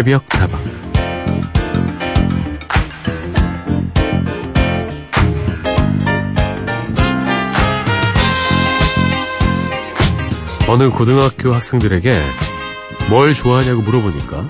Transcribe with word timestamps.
새벽 0.00 0.24
다방 0.30 0.58
어느 10.68 10.88
고등학교 10.88 11.52
학생들에게 11.52 12.18
뭘 13.10 13.34
좋아하냐고 13.34 13.82
물어보니까 13.82 14.48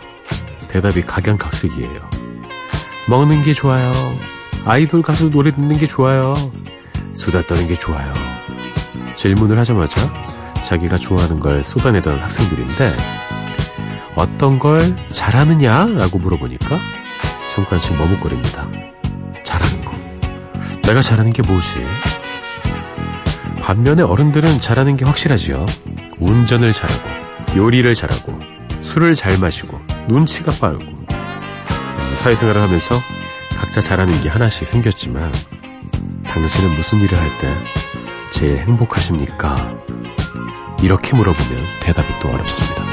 대답이 0.69 1.02
각양각색이에요. 1.02 2.01
먹는 3.09 3.43
게 3.43 3.53
좋아요. 3.53 3.93
아이돌 4.64 5.03
가수 5.03 5.30
노래 5.32 5.51
듣는 5.51 5.79
게 5.79 5.89
좋아요. 5.89 6.35
수다 7.12 7.43
떠는 7.43 7.66
게 7.66 7.77
좋아요. 7.77 8.15
질문을 9.16 9.59
하자마자 9.59 10.01
자기가 10.65 10.96
좋아하는 10.98 11.41
걸 11.41 11.65
쏟아내던 11.65 12.21
학생들인데 12.21 13.20
어떤 14.14 14.59
걸 14.59 14.96
잘하느냐 15.10 15.87
라고 15.87 16.18
물어보니까 16.18 16.78
잠깐씩 17.55 17.96
머뭇거립니다. 17.96 18.68
잘하는 19.45 19.84
거. 19.84 19.92
내가 20.82 21.01
잘하는 21.01 21.32
게 21.32 21.42
뭐지? 21.42 21.87
반면에 23.60 24.02
어른들은 24.02 24.60
잘하는 24.60 24.96
게 24.96 25.04
확실하지요. 25.04 25.65
운전을 26.18 26.73
잘하고, 26.73 27.09
요리를 27.56 27.95
잘하고, 27.95 28.38
술을 28.80 29.15
잘 29.15 29.38
마시고, 29.38 29.80
눈치가 30.09 30.51
빠르고. 30.52 30.84
사회생활을 32.16 32.60
하면서 32.60 32.96
각자 33.59 33.80
잘하는 33.80 34.20
게 34.23 34.29
하나씩 34.29 34.66
생겼지만, 34.66 35.32
당신은 36.24 36.74
무슨 36.74 37.01
일을 37.01 37.18
할 37.18 37.29
때 37.40 37.54
제일 38.32 38.59
행복하십니까? 38.59 39.73
이렇게 40.82 41.15
물어보면 41.16 41.65
대답이 41.80 42.09
또 42.20 42.29
어렵습니다. 42.29 42.90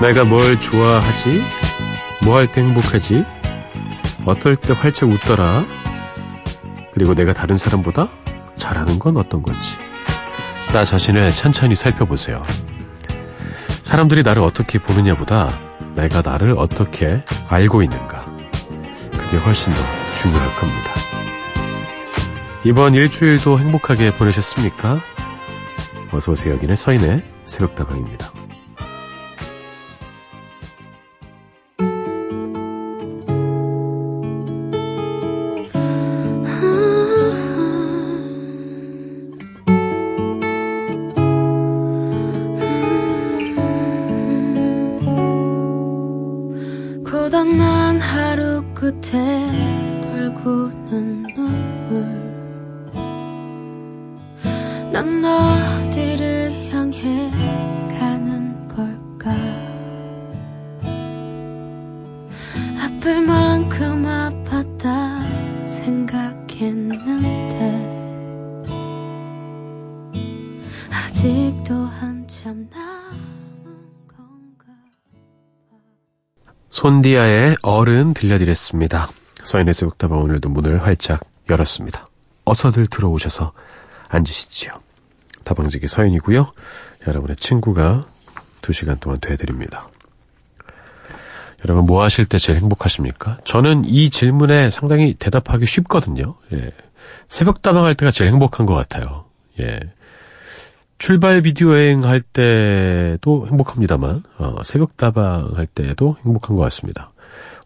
내가 0.00 0.24
뭘 0.24 0.60
좋아하지? 0.60 1.42
뭐 2.24 2.36
할 2.36 2.46
때 2.46 2.60
행복하지? 2.62 3.24
어떨 4.24 4.56
때 4.56 4.72
활짝 4.72 5.08
웃더라? 5.10 5.64
그리고 6.92 7.14
내가 7.14 7.32
다른 7.32 7.56
사람보다 7.56 8.08
잘하는 8.56 8.98
건 8.98 9.16
어떤 9.16 9.42
건지. 9.42 9.76
나 10.72 10.84
자신을 10.84 11.32
천천히 11.34 11.74
살펴보세요. 11.74 12.42
사람들이 13.82 14.22
나를 14.22 14.42
어떻게 14.42 14.78
보느냐보다 14.78 15.48
내가 15.94 16.20
나를 16.22 16.54
어떻게 16.58 17.24
알고 17.48 17.82
있는가. 17.82 18.24
그게 19.12 19.36
훨씬 19.38 19.72
더 19.72 19.80
중요할 20.14 20.54
겁니다. 20.56 20.90
이번 22.64 22.94
일주일도 22.94 23.58
행복하게 23.58 24.12
보내셨습니까? 24.14 25.00
어서오세요. 26.10 26.54
여기는 26.54 26.76
서인의 26.76 27.22
새벽다방입니다. 27.44 28.30
손디아의 76.78 77.56
어른 77.62 78.14
들려드렸습니다. 78.14 79.08
서인의 79.42 79.74
새벽다방 79.74 80.20
오늘도 80.20 80.48
문을 80.48 80.84
활짝 80.84 81.18
열었습니다. 81.50 82.06
어서들 82.44 82.86
들어오셔서 82.86 83.52
앉으시지요. 84.08 84.70
다방지기 85.42 85.88
서인이고요. 85.88 86.52
여러분의 87.08 87.34
친구가 87.34 88.06
두 88.62 88.72
시간 88.72 88.96
동안 88.98 89.18
돼드립니다. 89.20 89.88
여러분 91.64 91.84
뭐 91.84 92.04
하실 92.04 92.26
때 92.26 92.38
제일 92.38 92.60
행복하십니까? 92.60 93.38
저는 93.42 93.84
이 93.84 94.08
질문에 94.08 94.70
상당히 94.70 95.14
대답하기 95.14 95.66
쉽거든요. 95.66 96.36
예. 96.52 96.70
새벽 97.28 97.60
다방 97.60 97.86
할 97.86 97.96
때가 97.96 98.12
제일 98.12 98.30
행복한 98.30 98.66
것 98.66 98.76
같아요. 98.76 99.24
예. 99.58 99.80
출발 100.98 101.42
비디오 101.42 101.72
여행 101.72 102.04
할 102.04 102.20
때도 102.20 103.46
행복합니다만, 103.46 104.24
어, 104.38 104.62
새벽 104.64 104.96
다방 104.96 105.52
할 105.56 105.66
때도 105.66 106.16
행복한 106.24 106.56
것 106.56 106.62
같습니다. 106.64 107.12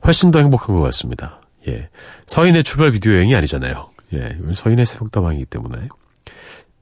훨씬 0.05 0.31
더 0.31 0.39
행복한 0.39 0.77
것 0.77 0.83
같습니다. 0.83 1.41
예. 1.67 1.89
서인의 2.27 2.63
출발 2.63 2.93
비디오 2.93 3.15
여행이 3.15 3.35
아니잖아요. 3.35 3.91
예. 4.13 4.37
서인의 4.53 4.85
새벽 4.85 5.11
다방이기 5.11 5.47
때문에. 5.47 5.89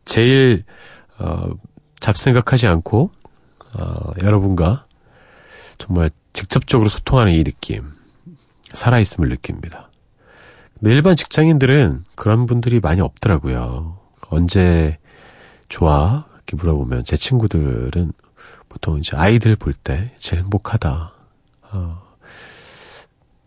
제일, 0.05 0.65
어, 1.19 1.51
잡생각하지 2.01 2.67
않고, 2.67 3.13
어, 3.75 3.95
여러분과 4.21 4.87
정말 5.79 6.11
직접적으로 6.33 6.89
소통하는 6.89 7.33
이 7.33 7.45
느낌, 7.45 7.93
살아있음을 8.73 9.29
느낍니다. 9.29 9.91
일반 10.83 11.15
직장인들은 11.15 12.05
그런 12.17 12.47
분들이 12.47 12.81
많이 12.81 13.01
없더라고요. 13.01 13.99
언제 14.31 14.99
좋아? 15.69 16.30
이렇게 16.51 16.57
물어보면 16.57 17.05
제 17.05 17.17
친구들은 17.17 18.13
보통 18.69 18.99
이제 18.99 19.17
아이들 19.17 19.57
볼 19.57 19.73
때 19.73 20.13
제일 20.19 20.43
행복하다. 20.43 21.13
어, 21.73 22.03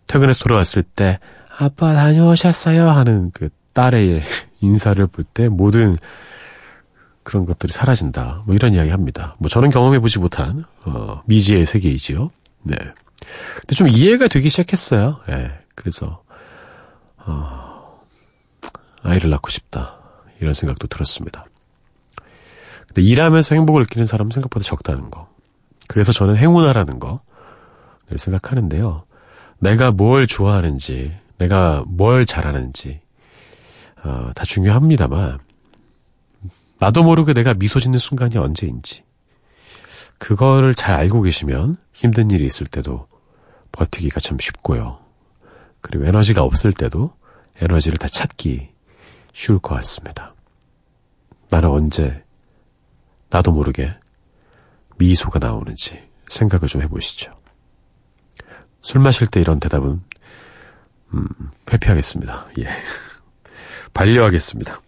퇴근해서 0.07 0.43
돌아왔을 0.43 0.83
때 0.83 1.19
아빠 1.57 1.93
다녀오셨어요 1.93 2.89
하는 2.89 3.31
그 3.31 3.49
딸의 3.73 4.23
인사를 4.61 5.05
볼 5.07 5.25
때 5.33 5.49
모든 5.49 5.95
그런 7.23 7.45
것들이 7.45 7.71
사라진다. 7.71 8.43
뭐 8.45 8.55
이런 8.55 8.73
이야기 8.73 8.89
합니다. 8.89 9.35
뭐 9.39 9.49
저는 9.49 9.69
경험해보지 9.69 10.19
못한 10.19 10.63
어, 10.85 11.21
미지의 11.25 11.65
세계이지요. 11.65 12.31
네. 12.63 12.75
근데 13.55 13.75
좀 13.75 13.87
이해가 13.87 14.27
되기 14.27 14.49
시작했어요. 14.49 15.19
예. 15.29 15.51
그래서 15.75 16.21
어, 17.17 18.01
아이를 19.01 19.29
낳고 19.29 19.49
싶다. 19.49 19.97
이런 20.41 20.53
생각도 20.53 20.87
들었습니다. 20.87 21.45
근데 22.93 23.01
일하면서 23.01 23.55
행복을 23.55 23.83
느끼는 23.83 24.05
사람은 24.05 24.31
생각보다 24.31 24.63
적다는 24.63 25.09
거. 25.09 25.27
그래서 25.87 26.11
저는 26.11 26.37
행운아라는 26.37 26.99
거늘 26.99 27.19
생각하는데요. 28.17 29.03
내가 29.59 29.91
뭘 29.91 30.27
좋아하는지, 30.27 31.17
내가 31.37 31.83
뭘 31.87 32.25
잘하는지 32.25 33.01
어, 34.03 34.31
다 34.35 34.45
중요합니다만 34.45 35.39
나도 36.79 37.03
모르게 37.03 37.33
내가 37.33 37.53
미소 37.53 37.79
짓는 37.79 37.97
순간이 37.97 38.37
언제인지 38.37 39.03
그거를 40.17 40.75
잘 40.75 40.95
알고 40.95 41.21
계시면 41.21 41.77
힘든 41.93 42.31
일이 42.31 42.45
있을 42.45 42.67
때도 42.67 43.07
버티기가 43.71 44.19
참 44.19 44.37
쉽고요. 44.39 44.99
그리고 45.81 46.05
에너지가 46.05 46.43
없을 46.43 46.71
때도 46.71 47.13
에너지를 47.59 47.97
다 47.97 48.07
찾기 48.07 48.69
쉬울 49.33 49.59
것 49.59 49.75
같습니다. 49.75 50.33
나는 51.49 51.69
언제 51.69 52.23
나도 53.33 53.51
모르게 53.51 53.91
미소가 54.99 55.39
나오는지 55.39 56.03
생각을 56.27 56.67
좀 56.67 56.83
해보시죠. 56.83 57.31
술 58.79 59.01
마실 59.01 59.25
때 59.25 59.41
이런 59.41 59.59
대답은 59.59 60.01
음, 61.15 61.27
회피하겠습니다. 61.71 62.47
예. 62.59 62.67
반려하겠습니다. 63.95 64.79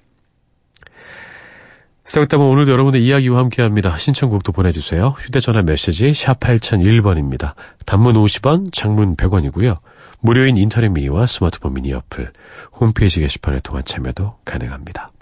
새벽다방 2.04 2.48
오늘도 2.48 2.72
여러분의 2.72 3.04
이야기와 3.04 3.40
함께합니다. 3.40 3.98
신청곡도 3.98 4.52
보내주세요. 4.52 5.16
휴대전화 5.18 5.64
메시지 5.64 6.14
샵 6.14 6.40
8001번입니다. 6.40 7.56
단문 7.88 8.14
50원, 8.14 8.72
장문 8.72 9.16
100원이고요. 9.16 9.80
무료인 10.20 10.58
인터넷 10.58 10.90
미니와 10.90 11.26
스마트폰 11.26 11.74
미니 11.74 11.94
어플, 11.94 12.32
홈페이지 12.74 13.22
게시판을 13.22 13.62
통한 13.62 13.84
참여도 13.86 14.38
가능합니다. 14.46 15.15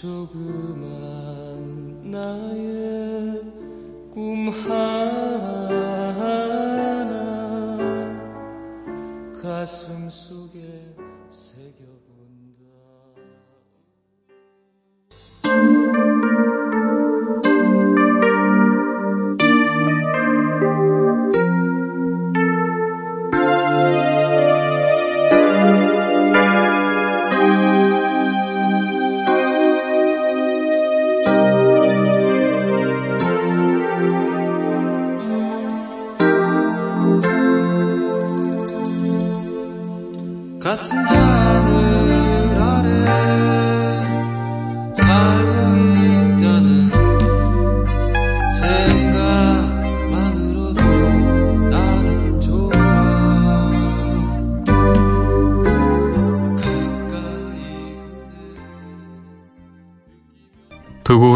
조그만 0.00 0.84
나의 2.10 3.40
꿈 4.12 4.50
하나 4.50 4.76
가슴 9.42 10.05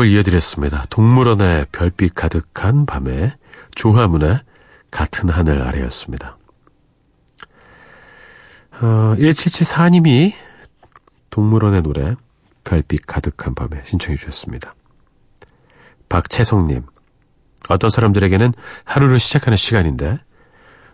두 0.00 0.05
곡을 0.05 0.06
이어드렸습니다. 0.08 0.85
동물원의 0.88 1.67
별빛 1.73 2.14
가득한 2.14 2.87
밤에 2.87 3.37
조화문의 3.75 4.41
같은 4.91 5.29
하늘 5.29 5.62
아래였습니다. 5.62 6.38
어, 8.81 9.14
1774님이 9.19 10.32
동물원의 11.29 11.82
노래 11.82 12.14
별빛 12.64 13.06
가득한 13.06 13.55
밤에 13.55 13.82
신청해 13.85 14.17
주셨습니다. 14.17 14.75
박채성님, 16.08 16.87
어떤 17.69 17.91
사람들에게는 17.91 18.53
하루를 18.85 19.20
시작하는 19.20 19.56
시간인데 19.56 20.19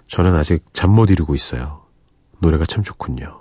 저는 0.09 0.35
아직 0.35 0.65
잠 0.73 0.91
못 0.91 1.11
이루고 1.11 1.35
있어요. 1.37 1.85
노래가 2.41 2.67
참 2.67 2.83
좋군요. 2.83 3.41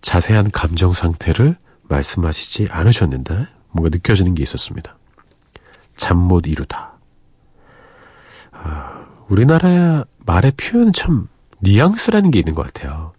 자세한 0.00 0.50
감정 0.50 0.92
상태를 0.92 1.56
말씀하시지 1.88 2.68
않으셨는데 2.70 3.46
뭔가 3.70 3.90
느껴지는 3.90 4.34
게 4.34 4.42
있었습니다. 4.42 4.96
잠 5.96 6.16
못 6.16 6.46
이루다. 6.46 6.94
아, 8.52 9.06
우리나라 9.28 10.04
말의 10.26 10.52
표현은 10.56 10.92
참 10.92 11.28
뉘앙스라는 11.60 12.30
게 12.30 12.38
있는 12.40 12.54
것 12.54 12.66
같아요. 12.66 13.12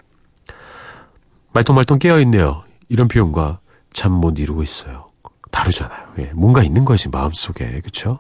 말똥말똥 1.54 2.00
깨어있네요. 2.00 2.64
이런 2.90 3.08
표현과 3.08 3.60
잠 3.94 4.12
못 4.12 4.40
이루고 4.40 4.62
있어요. 4.64 5.10
다르잖아요. 5.52 6.14
예, 6.20 6.32
뭔가 6.34 6.64
있는 6.64 6.84
것이 6.84 7.08
마음속에, 7.10 7.80
그쵸? 7.82 8.20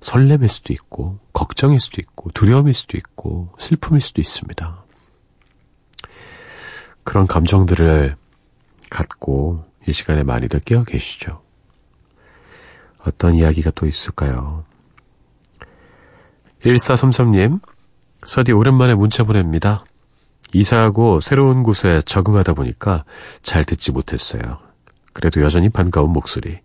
설렘일 0.00 0.48
수도 0.48 0.72
있고, 0.74 1.18
걱정일 1.32 1.80
수도 1.80 2.02
있고, 2.02 2.30
두려움일 2.32 2.74
수도 2.74 2.98
있고, 2.98 3.48
슬픔일 3.58 4.00
수도 4.00 4.20
있습니다. 4.20 4.84
그런 7.04 7.26
감정들을 7.26 8.16
갖고 8.92 9.64
이 9.86 9.92
시간에 9.92 10.22
많이들 10.22 10.60
깨어 10.60 10.84
계시죠. 10.84 11.40
어떤 12.98 13.34
이야기가 13.34 13.70
또 13.70 13.86
있을까요? 13.86 14.64
1433님, 16.62 17.58
서디 18.22 18.52
오랜만에 18.52 18.94
문자 18.94 19.24
보냅니다. 19.24 19.82
이사하고 20.52 21.20
새로운 21.20 21.62
곳에 21.62 22.02
적응하다 22.04 22.52
보니까 22.52 23.04
잘 23.40 23.64
듣지 23.64 23.90
못했어요. 23.90 24.58
그래도 25.14 25.40
여전히 25.40 25.70
반가운 25.70 26.10
목소리. 26.10 26.60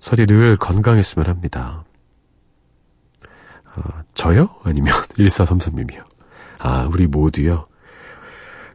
서디 0.00 0.26
늘 0.26 0.56
건강했으면 0.56 1.28
합니다. 1.28 1.84
아, 3.66 4.02
저요? 4.14 4.48
아니면 4.64 4.94
1433님이요? 5.18 6.04
아, 6.58 6.88
우리 6.90 7.06
모두요. 7.06 7.66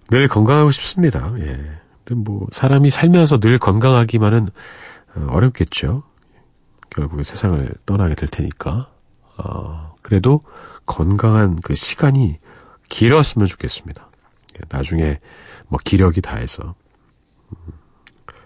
늘 0.10 0.28
건강하고 0.28 0.70
싶습니다. 0.70 1.34
예. 1.40 1.85
뭐, 2.12 2.48
사람이 2.52 2.90
살면서 2.90 3.40
늘 3.40 3.58
건강하기만은 3.58 4.48
어, 5.16 5.28
어렵겠죠. 5.30 6.04
결국에 6.90 7.24
세상을 7.24 7.72
떠나게 7.86 8.16
될 8.16 8.30
테니까. 8.30 8.92
어, 9.38 9.96
그래도 10.02 10.42
건강한 10.86 11.60
그 11.62 11.76
시간이 11.76 12.40
길었으면 12.90 13.48
좋겠습니다. 13.48 14.10
예, 14.56 14.60
나중에 14.70 15.20
뭐 15.68 15.80
기력이 15.84 16.22
다해서 16.22 16.76
음, 17.52 17.74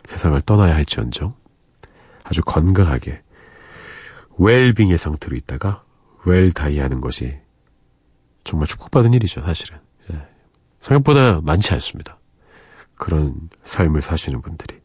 세상을 0.06 0.40
떠나야 0.42 0.74
할지언정 0.74 1.36
아주 2.24 2.42
건강하게 2.44 3.22
웰빙의 4.38 4.98
상태로 4.98 5.36
있다가 5.36 5.84
웰 6.26 6.52
다이 6.52 6.80
하는 6.80 7.02
것이 7.02 7.38
정말 8.44 8.68
축복받은 8.68 9.14
일이죠, 9.14 9.42
사실은. 9.42 9.80
예. 10.12 10.28
생각보다 10.80 11.42
많지 11.42 11.74
않습니다. 11.74 12.19
그런 13.00 13.50
삶을 13.64 14.04
사시는 14.04 14.42
분들이. 14.42 14.80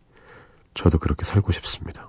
저도 0.72 0.99
그렇게 0.99 1.25
살고 1.25 1.52
싶습니다. 1.52 2.09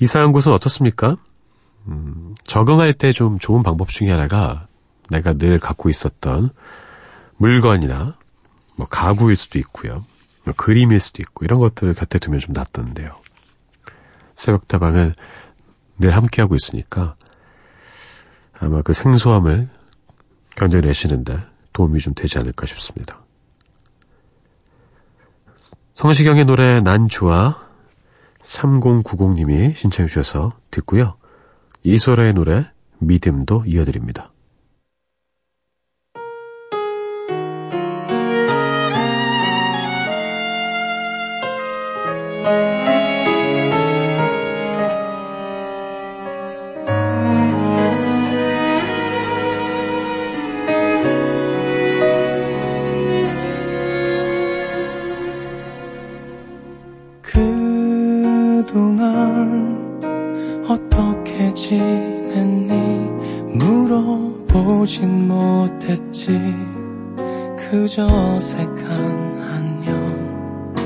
이사한 0.00 0.32
곳은 0.32 0.52
어떻습니까? 0.52 1.16
음, 1.86 2.34
적응할 2.44 2.92
때 2.92 3.12
좀 3.12 3.38
좋은 3.38 3.62
방법 3.62 3.88
중에 3.90 4.10
하나가 4.10 4.66
내가 5.10 5.32
늘 5.34 5.58
갖고 5.58 5.88
있었던 5.88 6.50
물건이나 7.38 8.16
뭐 8.76 8.86
가구일 8.88 9.36
수도 9.36 9.58
있고요. 9.58 10.04
뭐 10.44 10.54
그림일 10.54 11.00
수도 11.00 11.22
있고 11.22 11.44
이런 11.44 11.60
것들을 11.60 11.94
곁에 11.94 12.18
두면 12.18 12.40
좀 12.40 12.52
낫던데요. 12.52 13.10
새벽다방은 14.36 15.14
늘 15.98 16.16
함께하고 16.16 16.54
있으니까 16.54 17.16
아마 18.60 18.82
그 18.82 18.92
생소함을 18.92 19.68
견뎌내시는데 20.56 21.44
도움이 21.78 22.00
좀 22.00 22.12
되지 22.12 22.40
않을까 22.40 22.66
싶습니다. 22.66 23.22
성시경의 25.94 26.44
노래 26.44 26.80
난 26.80 27.06
좋아 27.06 27.68
3090님이 28.42 29.76
신청해 29.76 30.08
주셔서 30.08 30.52
듣고요. 30.72 31.16
이소라의 31.84 32.34
노래 32.34 32.66
믿음도 32.98 33.62
이어드립니다. 33.64 34.32
못했지 66.28 66.54
그저 67.56 68.06
어색한 68.06 69.40
안녕 69.50 70.76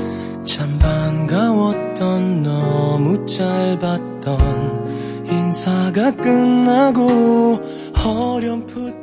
참 0.45 0.79
반가웠던 0.79 2.43
너무 2.43 3.25
짧았던 3.25 5.27
인사가 5.27 6.15
끝나고 6.15 7.59
어렴풋 7.93 9.02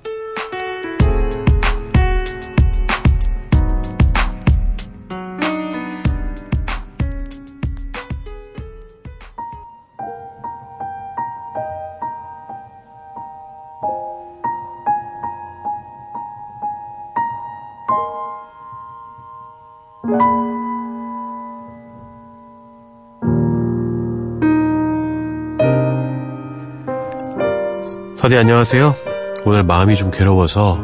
서디 28.31 28.39
안녕하세요. 28.39 28.95
오늘 29.43 29.63
마음이 29.63 29.97
좀 29.97 30.09
괴로워서 30.09 30.75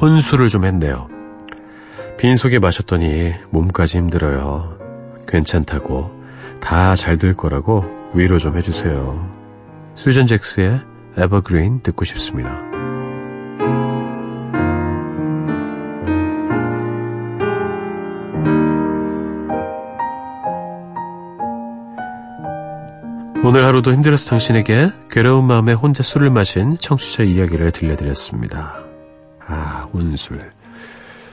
혼술을 0.00 0.46
좀 0.46 0.64
했네요. 0.64 1.08
빈속에 2.18 2.60
마셨더니 2.60 3.32
몸까지 3.50 3.98
힘들어요. 3.98 4.78
괜찮다고 5.26 6.12
다 6.60 6.94
잘 6.94 7.16
될 7.16 7.34
거라고 7.34 7.84
위로 8.14 8.38
좀 8.38 8.56
해주세요. 8.56 9.28
수전 9.96 10.28
잭스의 10.28 10.82
에버그린 11.18 11.80
듣고 11.82 12.04
싶습니다. 12.04 12.73
오늘 23.44 23.66
하루도 23.66 23.92
힘들어서 23.92 24.30
당신에게 24.30 24.90
괴로운 25.10 25.44
마음에 25.44 25.74
혼자 25.74 26.02
술을 26.02 26.30
마신 26.30 26.78
청취자 26.78 27.24
이야기를 27.24 27.72
들려드렸습니다. 27.72 28.82
아, 29.46 29.86
혼술. 29.92 30.50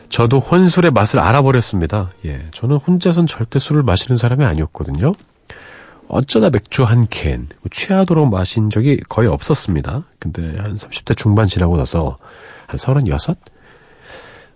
저도 0.09 0.39
혼술의 0.39 0.91
맛을 0.91 1.19
알아버렸습니다. 1.19 2.09
예, 2.25 2.45
저는 2.53 2.75
혼자선 2.77 3.27
절대 3.27 3.59
술을 3.59 3.83
마시는 3.83 4.17
사람이 4.17 4.43
아니었거든요. 4.43 5.13
어쩌다 6.09 6.49
맥주 6.49 6.83
한 6.83 7.07
캔, 7.09 7.47
취하도록 7.71 8.29
마신 8.29 8.69
적이 8.69 8.99
거의 9.07 9.29
없었습니다. 9.29 10.01
근데 10.19 10.57
한 10.57 10.75
30대 10.75 11.15
중반 11.15 11.47
지나고 11.47 11.77
나서 11.77 12.17
한 12.67 12.77
36? 12.77 13.37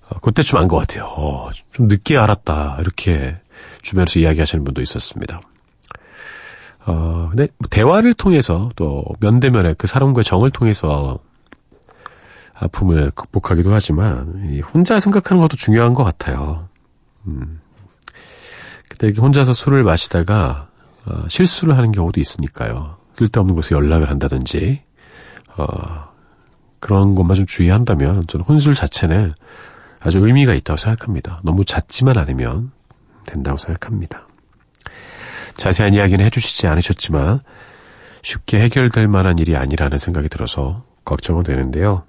어, 0.09 0.19
그때쯤 0.19 0.57
안 0.57 0.67
것 0.67 0.75
같아요. 0.75 1.05
어, 1.05 1.49
좀 1.71 1.87
늦게 1.87 2.17
알았다. 2.17 2.79
이렇게 2.81 3.37
주변에서 3.81 4.19
이야기하시는 4.19 4.65
분도 4.65 4.81
있었습니다. 4.81 5.39
어, 6.85 7.27
근데 7.29 7.47
뭐 7.57 7.67
대화를 7.69 8.13
통해서 8.13 8.69
또 8.75 9.03
면대면에 9.19 9.73
그 9.77 9.87
사람과의 9.87 10.23
정을 10.23 10.51
통해서 10.51 11.19
아픔을 12.53 13.11
극복하기도 13.11 13.73
하지만 13.73 14.61
혼자 14.73 14.99
생각하는 14.99 15.41
것도 15.41 15.57
중요한 15.57 15.93
것 15.93 16.03
같아요. 16.03 16.69
음. 17.27 17.59
그때 18.87 19.11
혼자서 19.17 19.53
술을 19.53 19.83
마시다가 19.83 20.69
어, 21.05 21.25
실수를 21.27 21.77
하는 21.77 21.91
경우도 21.91 22.19
있으니까요. 22.19 22.97
쓸데없는 23.15 23.55
곳에 23.55 23.75
연락을 23.75 24.09
한다든지 24.09 24.83
어, 25.57 25.65
그런 26.79 27.15
것만 27.15 27.35
좀 27.35 27.45
주의한다면 27.45 28.27
저는 28.27 28.45
혼술 28.45 28.75
자체는 28.75 29.33
아주 29.99 30.25
의미가 30.25 30.53
있다고 30.53 30.77
생각합니다. 30.77 31.39
너무 31.43 31.65
잦지만 31.65 32.17
않으면 32.17 32.71
된다고 33.25 33.57
생각합니다. 33.57 34.27
자세한 35.57 35.93
이야기는 35.93 36.23
해주시지 36.25 36.67
않으셨지만 36.67 37.39
쉽게 38.21 38.59
해결될 38.59 39.07
만한 39.07 39.39
일이 39.39 39.55
아니라는 39.55 39.97
생각이 39.97 40.29
들어서 40.29 40.83
걱정은 41.05 41.43
되는데요. 41.43 42.03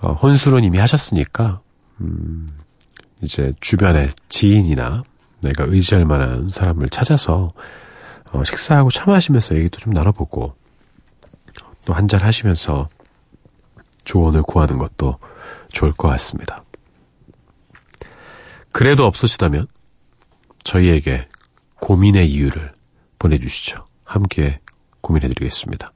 어, 0.00 0.12
혼술은 0.12 0.64
이미 0.64 0.78
하셨으니까 0.78 1.60
음, 2.00 2.48
이제 3.22 3.52
주변의 3.60 4.10
지인이나 4.28 5.02
내가 5.40 5.64
의지할 5.64 6.04
만한 6.04 6.48
사람을 6.48 6.88
찾아서 6.90 7.52
어, 8.32 8.44
식사하고 8.44 8.90
차 8.90 9.06
마시면서 9.06 9.56
얘기도 9.56 9.78
좀 9.78 9.92
나눠보고 9.92 10.54
또 11.86 11.94
한잔 11.94 12.20
하시면서 12.20 12.86
조언을 14.04 14.42
구하는 14.42 14.78
것도 14.78 15.18
좋을 15.72 15.92
것 15.92 16.08
같습니다. 16.08 16.62
그래도 18.72 19.06
없으시다면 19.06 19.66
저희에게 20.64 21.26
고민의 21.80 22.30
이유를 22.30 22.72
보내주시죠. 23.18 23.86
함께 24.04 24.60
고민해드리겠습니다. 25.00 25.92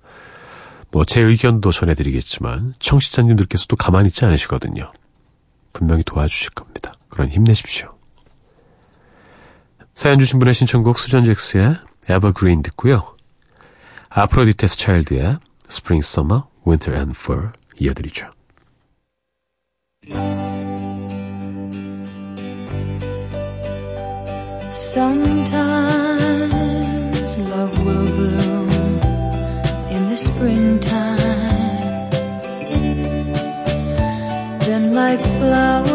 뭐 0.90 1.04
제 1.04 1.20
의견도 1.20 1.72
전해드리겠지만 1.72 2.74
청취자님들께서도 2.78 3.76
가만히 3.76 4.08
있지 4.08 4.24
않으시거든요. 4.24 4.92
분명히 5.72 6.02
도와주실 6.04 6.50
겁니다. 6.50 6.94
그런 7.08 7.28
힘내십시오. 7.28 7.94
사연 9.94 10.18
주신 10.18 10.38
분의 10.38 10.54
신청곡 10.54 10.98
수전 10.98 11.24
잭스의 11.24 11.76
Evergreen 12.10 12.62
듣고요. 12.62 13.16
아프로디테스 14.10 14.76
차일드의 14.78 15.38
Spring, 15.70 16.04
Summer, 16.06 16.42
Winter 16.66 16.98
and 16.98 17.18
Fall 17.18 17.50
이어드리죠. 17.78 18.28
Sometimes 24.72 25.52
love 27.36 27.84
will 27.84 28.06
bloom 28.06 28.70
in 29.90 30.08
the 30.08 30.16
springtime. 30.16 31.18
Then, 34.60 34.94
like 34.94 35.20
flowers 35.20 35.91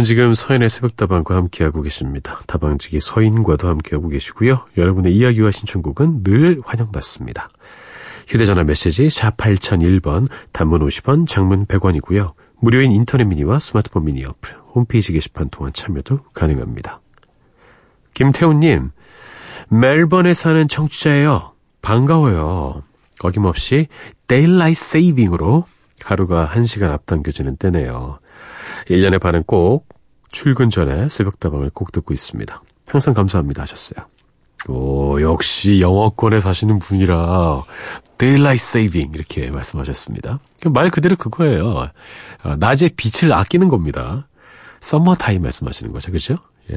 여러분은 0.00 0.04
지금 0.04 0.34
서인의 0.34 0.68
새벽다방과 0.68 1.36
함께하고 1.36 1.82
계십니다. 1.82 2.40
다방지기 2.46 3.00
서인과도 3.00 3.68
함께하고 3.68 4.08
계시고요. 4.08 4.66
여러분의 4.76 5.14
이야기와 5.14 5.50
신청곡은 5.50 6.22
늘 6.22 6.60
환영받습니다. 6.64 7.48
휴대전화 8.26 8.64
메시지 8.64 9.10
샵 9.10 9.36
8001번, 9.36 10.28
단문 10.52 10.86
50원, 10.86 11.26
장문 11.26 11.66
100원이고요. 11.66 12.32
무료인 12.60 12.92
인터넷 12.92 13.24
미니와 13.24 13.58
스마트폰 13.58 14.04
미니 14.04 14.24
어플, 14.24 14.56
홈페이지 14.74 15.12
게시판 15.12 15.50
통한 15.50 15.72
참여도 15.72 16.20
가능합니다. 16.32 17.00
김태훈님, 18.14 18.90
멜번에 19.68 20.34
사는 20.34 20.66
청취자예요. 20.66 21.52
반가워요. 21.82 22.82
어김없이 23.22 23.88
daylight 24.28 24.80
saving으로 24.80 25.64
하루가 26.02 26.48
1시간 26.52 26.90
앞당겨지는 26.90 27.56
때네요. 27.56 28.20
1년의 28.90 29.20
반은 29.20 29.44
꼭 29.44 29.88
출근 30.32 30.68
전에 30.68 31.08
새벽다방을 31.08 31.70
꼭 31.70 31.92
듣고 31.92 32.12
있습니다. 32.12 32.62
항상 32.88 33.14
감사합니다 33.14 33.62
하셨어요. 33.62 34.04
오, 34.68 35.20
역시 35.22 35.80
영어권에 35.80 36.40
사시는 36.40 36.80
분이라 36.80 37.62
daylight 38.18 38.62
saving 38.62 39.12
이렇게 39.14 39.50
말씀하셨습니다. 39.50 40.40
말 40.66 40.90
그대로 40.90 41.16
그거예요. 41.16 41.90
어, 42.42 42.56
낮에 42.56 42.90
빛을 42.94 43.32
아끼는 43.32 43.68
겁니다. 43.68 44.28
썸머 44.80 45.14
타임 45.14 45.42
말씀하시는 45.42 45.92
거죠. 45.92 46.12
그죠? 46.12 46.36
예. 46.70 46.76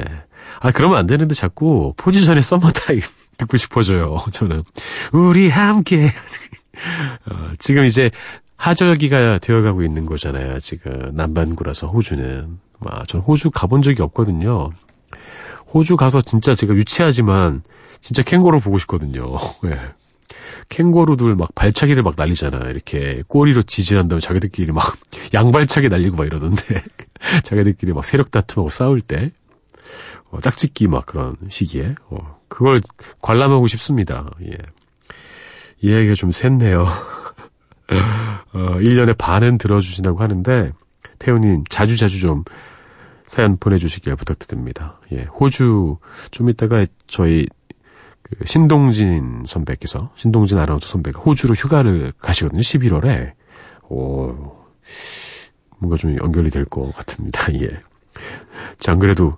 아, 0.59 0.71
그러면 0.71 0.97
안 0.97 1.07
되는데 1.07 1.35
자꾸 1.35 1.93
포지션의 1.97 2.43
썸머 2.43 2.71
타임 2.71 3.01
듣고 3.37 3.57
싶어져요. 3.57 4.23
저는. 4.31 4.63
우리 5.11 5.49
함께. 5.49 6.05
어, 7.29 7.51
지금 7.59 7.85
이제 7.85 8.11
하절기가 8.63 9.39
되어가고 9.39 9.83
있는 9.83 10.05
거잖아요. 10.05 10.57
지금 10.61 11.11
남반구라서 11.13 11.87
호주는. 11.87 12.59
아, 12.85 13.05
전 13.05 13.19
호주 13.19 13.51
가본 13.51 13.81
적이 13.81 14.03
없거든요. 14.03 14.69
호주 15.73 15.97
가서 15.97 16.21
진짜 16.21 16.55
제가 16.55 16.73
유치하지만 16.73 17.61
진짜 17.99 18.23
캥거루 18.23 18.61
보고 18.61 18.77
싶거든요. 18.77 19.31
예. 19.67 19.79
캥거루들 20.69 21.35
막 21.35 21.53
발차기들 21.55 22.03
막 22.03 22.13
날리잖아. 22.15 22.69
이렇게 22.69 23.21
꼬리로 23.27 23.63
지진한 23.63 24.07
다음에 24.07 24.21
자기들끼리 24.21 24.71
막 24.71 24.97
양발차기 25.33 25.89
날리고 25.89 26.15
막 26.15 26.25
이러던데. 26.25 26.83
자기들끼리 27.43 27.91
막 27.91 28.05
세력 28.05 28.31
다툼하고 28.31 28.69
싸울 28.69 29.01
때. 29.01 29.33
어, 30.31 30.39
짝짓기 30.39 30.87
막 30.87 31.05
그런 31.05 31.35
시기에. 31.49 31.95
어, 32.09 32.39
그걸 32.47 32.79
관람하고 33.21 33.67
싶습니다. 33.67 34.31
예. 34.41 34.55
이야기가 35.81 36.15
좀 36.15 36.29
샜네요. 36.29 37.22
어, 37.97 38.77
1년에 38.79 39.17
반은 39.17 39.57
들어주신다고 39.57 40.19
하는데, 40.19 40.71
태훈님 41.19 41.63
자주자주 41.69 42.19
좀 42.19 42.43
사연 43.25 43.57
보내주시길 43.57 44.15
부탁드립니다. 44.15 44.99
예, 45.11 45.23
호주, 45.23 45.97
좀 46.31 46.49
이따가 46.49 46.85
저희, 47.07 47.47
그 48.21 48.35
신동진 48.45 49.43
선배께서, 49.45 50.11
신동진 50.15 50.57
아나운서 50.57 50.87
선배가 50.87 51.19
호주로 51.21 51.53
휴가를 51.53 52.11
가시거든요, 52.19 52.61
11월에. 52.61 53.31
오, 53.89 54.55
뭔가 55.79 55.97
좀 55.97 56.17
연결이 56.17 56.49
될 56.49 56.65
것 56.65 56.91
같습니다, 56.95 57.51
예. 57.55 57.79
자, 58.79 58.91
안 58.91 58.99
그래도 58.99 59.37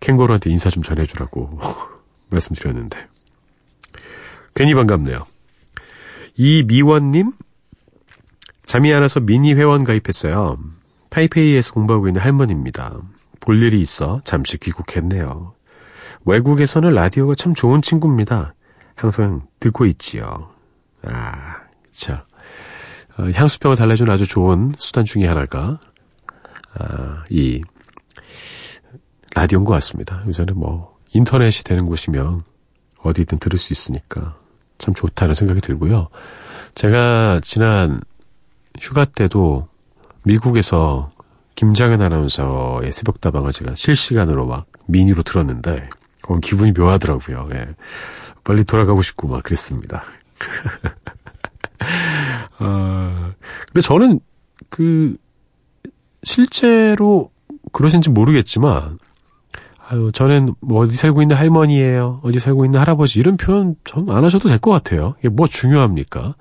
캥거루한테 0.00 0.50
인사 0.50 0.70
좀 0.70 0.82
전해주라고 0.82 1.58
말씀드렸는데. 2.30 3.06
괜히 4.54 4.74
반갑네요. 4.74 5.26
이미원님, 6.36 7.32
잠이 8.66 8.92
안 8.92 9.02
와서 9.02 9.20
미니 9.20 9.54
회원 9.54 9.84
가입했어요. 9.84 10.58
타이페이에서 11.10 11.72
공부하고 11.72 12.08
있는 12.08 12.20
할머니입니다. 12.20 13.00
볼 13.40 13.62
일이 13.62 13.80
있어 13.80 14.20
잠시 14.24 14.58
귀국했네요. 14.58 15.54
외국에서는 16.24 16.94
라디오가 16.94 17.34
참 17.34 17.54
좋은 17.54 17.82
친구입니다. 17.82 18.54
항상 18.94 19.42
듣고 19.60 19.86
있지요. 19.86 20.50
아, 21.02 21.56
그쵸. 21.82 22.14
어, 23.18 23.28
향수병을 23.32 23.76
달래준 23.76 24.10
아주 24.10 24.26
좋은 24.26 24.74
수단 24.78 25.04
중의 25.04 25.28
하나가, 25.28 25.78
아, 26.78 27.24
이, 27.28 27.62
라디오인 29.34 29.64
것 29.64 29.72
같습니다. 29.74 30.22
요새는 30.26 30.58
뭐, 30.58 30.98
인터넷이 31.12 31.62
되는 31.62 31.86
곳이면 31.86 32.42
어디든 33.02 33.38
들을 33.38 33.58
수 33.58 33.72
있으니까 33.72 34.36
참 34.78 34.94
좋다는 34.94 35.34
생각이 35.34 35.60
들고요. 35.60 36.08
제가 36.74 37.40
지난 37.42 38.00
휴가 38.80 39.04
때도 39.04 39.68
미국에서 40.24 41.10
김장현 41.54 42.02
아나운서의 42.02 42.90
새벽다방을 42.92 43.52
제가 43.52 43.74
실시간으로 43.76 44.46
막 44.46 44.66
미니로 44.86 45.22
들었는데, 45.22 45.88
그건 46.22 46.40
기분이 46.40 46.72
묘하더라고요. 46.72 47.48
예. 47.52 47.66
빨리 48.42 48.64
돌아가고 48.64 49.02
싶고 49.02 49.28
막 49.28 49.42
그랬습니다. 49.42 50.02
어, 52.58 53.32
근데 53.72 53.80
저는 53.82 54.20
그, 54.68 55.16
실제로 56.22 57.30
그러신지 57.72 58.10
모르겠지만, 58.10 58.98
아유, 59.86 60.10
저는 60.14 60.54
뭐 60.60 60.80
어디 60.82 60.96
살고 60.96 61.20
있는 61.22 61.36
할머니예요. 61.36 62.20
어디 62.24 62.38
살고 62.38 62.64
있는 62.64 62.80
할아버지. 62.80 63.18
이런 63.20 63.36
표현 63.36 63.76
전 63.84 64.08
안 64.10 64.24
하셔도 64.24 64.48
될 64.48 64.58
것 64.58 64.70
같아요. 64.70 65.14
이게 65.20 65.28
뭐 65.28 65.46
중요합니까? 65.46 66.34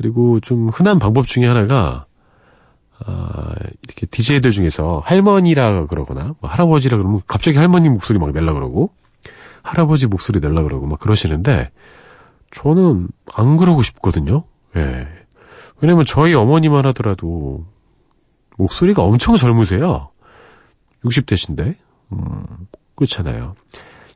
그리고 0.00 0.40
좀 0.40 0.70
흔한 0.70 0.98
방법 0.98 1.26
중에 1.26 1.46
하나가, 1.46 2.06
아, 3.04 3.52
이렇게 3.82 4.06
DJ들 4.06 4.50
중에서 4.50 5.02
할머니라 5.04 5.88
그러거나, 5.88 6.34
뭐 6.40 6.48
할아버지라 6.48 6.96
그러면 6.96 7.20
갑자기 7.26 7.58
할머니 7.58 7.90
목소리 7.90 8.18
막 8.18 8.32
낼라 8.32 8.54
그러고, 8.54 8.94
할아버지 9.62 10.06
목소리 10.06 10.40
낼라 10.40 10.62
그러고 10.62 10.86
막 10.86 10.98
그러시는데, 11.00 11.70
저는 12.50 13.08
안 13.30 13.58
그러고 13.58 13.82
싶거든요. 13.82 14.44
예. 14.74 15.06
왜냐면 15.82 16.06
저희 16.06 16.32
어머니만 16.32 16.86
하더라도, 16.86 17.66
목소리가 18.56 19.02
엄청 19.02 19.36
젊으세요. 19.36 20.08
60대신데. 21.04 21.76
음, 22.12 22.46
그렇잖아요. 22.94 23.54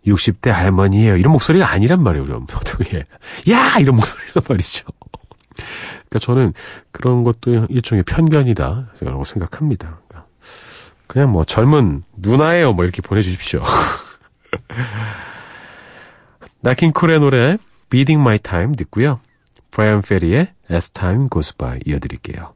60대 0.06 0.48
할머니예요. 0.48 1.18
이런 1.18 1.32
목소리가 1.32 1.70
아니란 1.70 2.02
말이에요, 2.02 2.24
우리 2.24 2.32
보통. 2.46 2.86
예. 2.94 3.04
야! 3.52 3.76
이런 3.78 3.96
목소리란 3.96 4.44
말이죠. 4.48 4.86
그러니까 5.56 6.18
저는 6.20 6.52
그런 6.92 7.24
것도 7.24 7.66
일종의 7.68 8.04
편견이다라고 8.04 9.24
생각합니다. 9.24 10.00
그러니까 10.08 10.28
그냥 11.06 11.32
뭐 11.32 11.44
젊은 11.44 12.02
누나예요 12.16 12.72
뭐 12.72 12.84
이렇게 12.84 13.02
보내주십시오. 13.02 13.62
나킹콜의 16.60 17.20
노래 17.20 17.58
Beating 17.90 18.20
My 18.20 18.38
Time 18.38 18.74
듣고요. 18.76 19.20
브라이언 19.70 20.02
페리의 20.02 20.52
As 20.70 20.90
Time 20.90 21.28
Goes 21.30 21.56
By 21.56 21.80
이어드릴게요. 21.84 22.53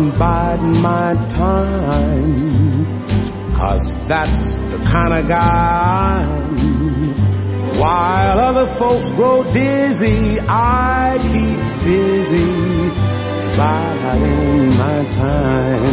I'm 0.00 0.18
biding 0.18 0.80
my 0.80 1.12
time. 1.28 2.86
Cause 3.52 4.08
that's 4.08 4.54
the 4.72 4.78
kind 4.86 5.12
of 5.12 5.28
guy 5.28 6.22
I'm. 6.22 6.56
While 7.78 8.38
other 8.38 8.66
folks 8.66 9.10
grow 9.10 9.44
dizzy, 9.52 10.40
I 10.40 11.18
keep 11.20 11.84
busy 11.84 12.88
biding 13.58 14.68
my 14.78 15.04
time. 15.20 15.84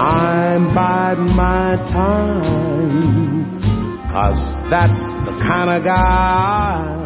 I'm 0.00 0.74
biding 0.74 1.36
my 1.36 1.76
time. 1.86 3.60
Cause 4.10 4.70
that's 4.70 5.14
the 5.24 5.38
kind 5.40 5.70
of 5.70 5.84
guy 5.84 6.96
I'm. 7.00 7.05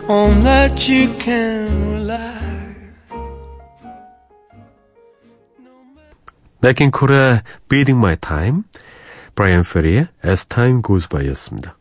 On 0.07 0.43
that 0.43 0.91
you 0.91 1.17
can 1.19 1.93
rely. 1.93 2.41
네킹콜의 6.61 7.41
Beating 7.69 7.97
My 7.97 8.17
Time, 8.17 8.63
브라이언 9.35 9.63
페리의 9.63 10.07
As 10.25 10.45
Time 10.47 10.81
Goes 10.85 11.07
By였습니다. 11.07 11.77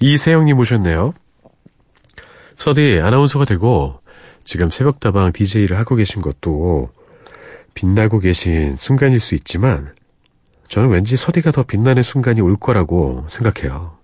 이세영님 0.00 0.58
오셨네요. 0.58 1.14
서디 2.54 3.00
아나운서가 3.02 3.44
되고 3.44 4.00
지금 4.44 4.70
새벽다방 4.70 5.32
DJ를 5.32 5.78
하고 5.78 5.94
계신 5.96 6.22
것도 6.22 6.90
빛나고 7.74 8.18
계신 8.18 8.76
순간일 8.76 9.20
수 9.20 9.34
있지만 9.34 9.94
저는 10.68 10.90
왠지 10.90 11.16
서디가 11.16 11.52
더 11.52 11.62
빛나는 11.62 12.02
순간이 12.02 12.40
올 12.40 12.56
거라고 12.56 13.24
생각해요. 13.28 14.01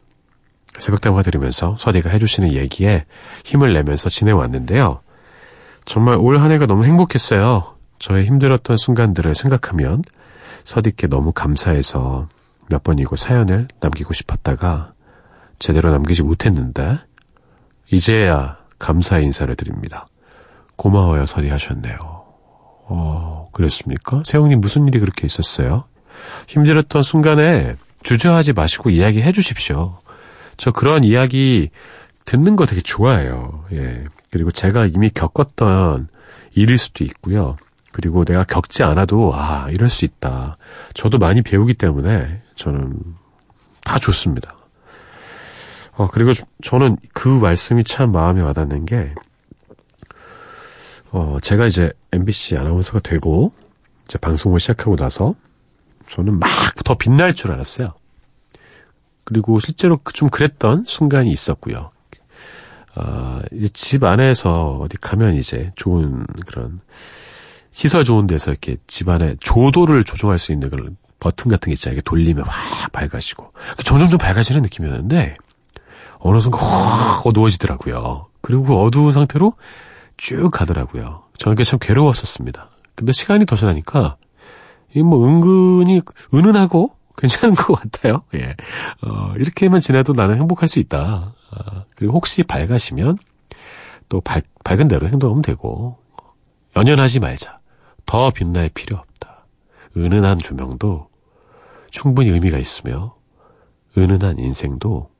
새벽다방 0.78 1.22
들으면서 1.22 1.76
서디가 1.78 2.11
해주시는 2.11 2.52
얘기에 2.52 3.04
힘을 3.44 3.72
내면서 3.72 4.11
지내왔는데요. 4.11 5.00
정말 5.85 6.16
올 6.16 6.38
한 6.38 6.50
해가 6.52 6.66
너무 6.66 6.85
행복했어요. 6.85 7.74
저의 7.98 8.26
힘들었던 8.26 8.76
순간들을 8.76 9.35
생각하면 9.35 10.04
서디께 10.64 11.07
너무 11.09 11.33
감사해서 11.33 12.28
몇 12.68 12.83
번이고 12.83 13.16
사연을 13.16 13.68
남기고 13.81 14.12
싶었다가 14.12 14.92
제대로 15.59 15.90
남기지 15.90 16.22
못했는데 16.22 16.98
이제야 17.90 18.59
감사의 18.78 19.24
인사를 19.24 19.52
드립니다. 19.57 20.07
고마워요 20.76 21.26
서디 21.26 21.48
하셨네요. 21.48 21.96
어, 22.90 23.48
그랬습니까? 23.52 24.22
세영님 24.24 24.61
무슨 24.61 24.87
일이 24.87 25.00
그렇게 25.00 25.26
있었어요? 25.26 25.85
힘들었던 26.46 27.02
순간에 27.02 27.74
주저하지 28.02 28.52
마시고 28.52 28.90
이야기해 28.90 29.33
주십시오. 29.33 29.98
저 30.59 30.71
그런 30.73 31.05
이야기 31.05 31.71
듣는 32.27 32.57
거 32.57 32.66
되게 32.66 32.83
좋아해요. 32.83 33.64
예. 33.73 34.05
그리고 34.31 34.51
제가 34.51 34.85
이미 34.85 35.09
겪었던 35.09 36.09
일일 36.53 36.77
수도 36.77 37.05
있고요. 37.05 37.57
그리고 37.92 38.25
내가 38.27 38.44
겪지 38.44 38.83
않아도 38.83 39.33
아 39.35 39.68
이럴 39.71 39.88
수 39.88 40.05
있다. 40.05 40.59
저도 40.92 41.16
많이 41.16 41.40
배우기 41.40 41.73
때문에 41.75 42.42
저는 42.55 42.99
다 43.85 43.99
좋습니다. 43.99 44.55
어 45.92 46.09
그리고 46.12 46.33
저는 46.62 46.99
그 47.14 47.29
말씀이 47.29 47.83
참 47.85 48.12
마음에 48.12 48.42
와닿는 48.42 48.85
게 48.85 49.14
어, 51.11 51.38
제가 51.42 51.66
이제 51.66 51.90
MBC 52.12 52.59
아나운서가 52.59 53.01
되고 53.01 53.53
이제 54.05 54.18
방송을 54.18 54.61
시작하고 54.61 54.97
나서 54.97 55.35
저는 56.11 56.38
막 56.38 56.49
더 56.88 56.94
빛날 56.94 57.35
줄 57.35 57.53
알았어요. 57.53 57.92
그리고 59.29 59.61
실제로 59.61 59.99
그좀 59.99 60.31
그랬던 60.31 60.85
순간이 60.87 61.31
있었고요. 61.31 61.91
아, 62.95 63.43
집 63.75 64.05
안에서 64.05 64.79
어디 64.81 64.97
가면 64.97 65.35
이제 65.35 65.71
좋은 65.77 66.25
그런 66.47 66.81
시설 67.71 68.05
좋은 68.05 68.27
데서 68.27 68.51
이렇게 68.51 68.79
집 68.87 69.11
안에 69.11 69.37
조도를 69.41 70.05
조정할 70.05 70.38
수 70.38 70.51
있는 70.53 70.71
그런 70.71 70.97
버튼 71.21 71.51
같은 71.51 71.69
게 71.69 71.75
있잖아요. 71.75 71.97
이렇게 71.97 72.09
돌리면 72.09 72.47
확 72.47 72.91
밝아지고. 72.91 73.53
점점 73.85 74.09
좀 74.09 74.19
밝아지는 74.19 74.62
느낌이었는데, 74.62 75.37
어느 76.21 76.41
순간 76.41 76.62
확 76.62 77.27
어두워지더라고요. 77.27 78.29
그리고 78.41 78.62
그 78.62 78.81
어두운 78.81 79.12
상태로 79.12 79.53
쭉 80.17 80.49
가더라고요. 80.51 81.25
저는 81.37 81.55
그게 81.55 81.64
참 81.64 81.79
괴로웠었습니다. 81.79 82.71
근데 82.95 83.12
시간이 83.12 83.45
더 83.45 83.57
지나니까, 83.57 84.17
이 84.95 85.03
뭐 85.03 85.29
은근히 85.29 86.01
은은하고 86.33 86.97
괜찮은 87.18 87.54
것 87.54 87.74
같아요. 87.74 88.22
예. 88.35 88.54
어, 89.02 89.35
이렇게만 89.37 89.81
지내도 89.81 90.12
나는 90.12 90.37
행복할 90.37 90.68
수 90.68 90.78
있다. 90.78 91.35
아, 91.50 91.85
그리고 91.96 92.14
혹시 92.14 92.42
밝아시면 92.42 93.18
또 94.09 94.20
밝, 94.20 94.44
밝은 94.64 94.88
대로 94.88 95.09
행동하면 95.09 95.42
되고, 95.42 95.98
연연하지 96.76 97.20
말자. 97.20 97.61
더 98.07 98.31
빛날 98.31 98.70
필요 98.70 98.96
없다. 98.96 99.46
은은한 99.96 100.38
조명도 100.38 101.09
충분히 101.90 102.31
의미가 102.31 102.59
있으며, 102.59 103.16
은은한 103.96 104.38
인생도 104.38 105.11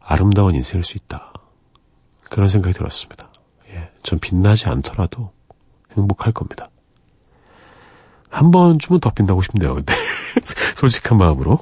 아름다운 0.00 0.54
인생일 0.54 0.84
수 0.84 0.96
있다. 0.96 1.32
그런 2.30 2.48
생각이 2.48 2.72
들었습니다. 2.74 3.30
예, 3.70 3.90
전 4.02 4.18
빛나지 4.18 4.68
않더라도 4.68 5.32
행복할 5.96 6.32
겁니다. 6.32 6.68
한 8.36 8.50
번쯤은 8.50 9.00
더 9.00 9.10
빛나고 9.10 9.42
싶네요, 9.42 9.74
근데. 9.74 9.94
솔직한 10.76 11.16
마음으로. 11.18 11.60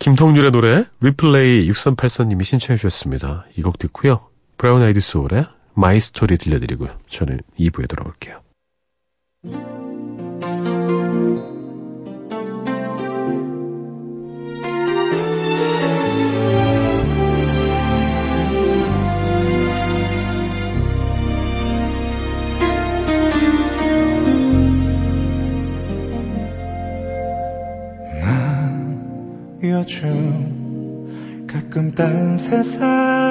김동률의 0.00 0.50
노래, 0.50 0.84
리플레이 1.00 1.70
6384님이 1.70 2.44
신청해 2.44 2.76
주셨습니다. 2.76 3.44
이 3.56 3.62
곡 3.62 3.78
듣고요. 3.78 4.20
브라운 4.56 4.82
아이드 4.82 5.00
소울의 5.00 5.46
My 5.74 6.00
Story 6.00 6.36
들려드리고요. 6.38 6.90
저는 7.08 7.40
2부에 7.58 7.88
돌아올게요. 7.88 8.40
요즘 29.90 31.46
가끔 31.48 31.90
딴 31.90 32.36
세상 32.36 33.29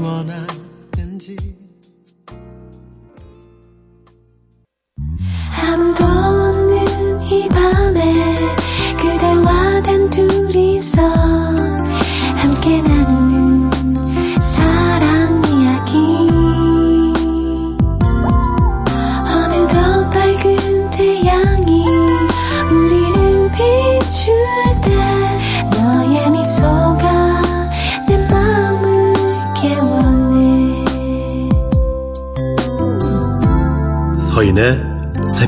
원하는지 0.00 1.36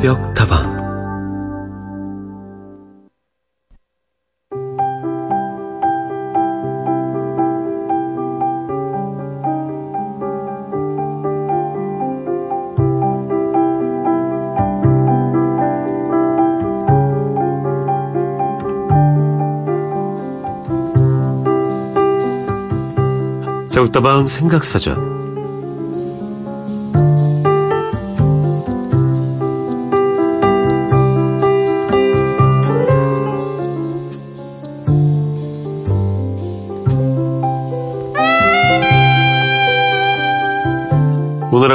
새벽 0.05 0.35
다방. 0.35 0.85
새벽다방 23.71 24.29
생각사전. 24.29 25.24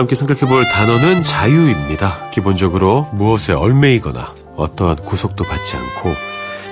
함께 0.10 0.16
생각해 0.16 0.42
볼 0.52 0.64
단어는 0.66 1.24
자유입니다. 1.24 2.32
기본적으로 2.32 3.08
무엇에 3.14 3.54
얽매이거나 3.54 4.34
어떠한 4.56 5.06
구속도 5.06 5.44
받지 5.44 5.76
않고 5.76 6.16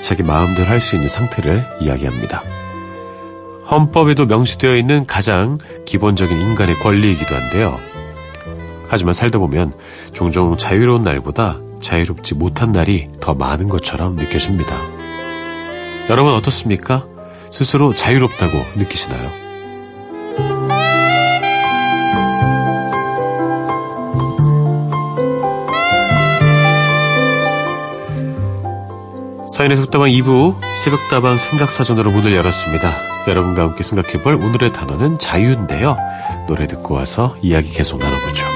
자기 0.02 0.23
마음대로 0.23 0.67
할 0.67 0.80
수 0.80 0.95
있는 0.95 1.08
상태를 1.08 1.69
이야기합니다. 1.80 2.41
헌법에도 3.69 4.26
명시되어 4.26 4.76
있는 4.76 5.06
가장 5.06 5.60
기본적인 5.86 6.36
인간의 6.36 6.80
권리이기도 6.80 7.36
한데요. 7.36 7.80
하지만 8.88 9.13
살다 9.13 9.38
보면 9.38 9.73
종종 10.13 10.58
자유로운 10.58 11.04
날보다 11.04 11.60
자유롭지 11.80 12.34
못한 12.34 12.71
날이 12.71 13.08
더 13.19 13.36
많은 13.36 13.69
것처럼 13.69 14.15
느껴집니다. 14.15 14.73
여러분 16.10 16.34
어떻습니까? 16.34 17.06
스스로 17.52 17.93
자유롭다고 17.93 18.65
느끼시나요? 18.78 19.47
서인의 29.58 29.76
속다방 29.76 30.10
2부 30.10 30.56
새벽다방 30.84 31.39
생각사전으로 31.39 32.12
문을 32.12 32.36
열었습니다. 32.36 32.91
여러분과 33.28 33.63
함께 33.63 33.82
생각해볼 33.82 34.36
오늘의 34.36 34.72
단어는 34.72 35.17
자유인데요. 35.17 35.98
노래 36.48 36.67
듣고 36.67 36.93
와서 36.93 37.36
이야기 37.41 37.72
계속 37.72 37.98
나눠보죠. 37.98 38.47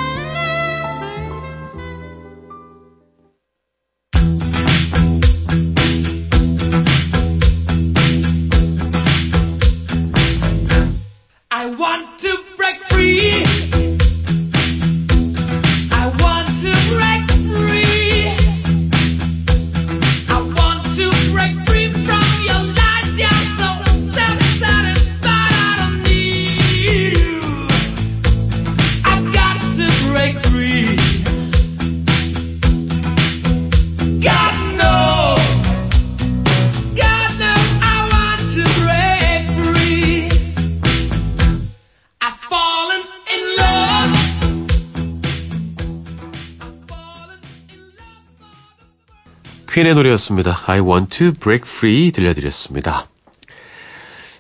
퀸의 49.74 49.96
노래였습니다. 49.96 50.60
I 50.66 50.82
want 50.82 51.18
to 51.18 51.32
break 51.32 51.64
free 51.66 52.12
들려드렸습니다. 52.12 53.08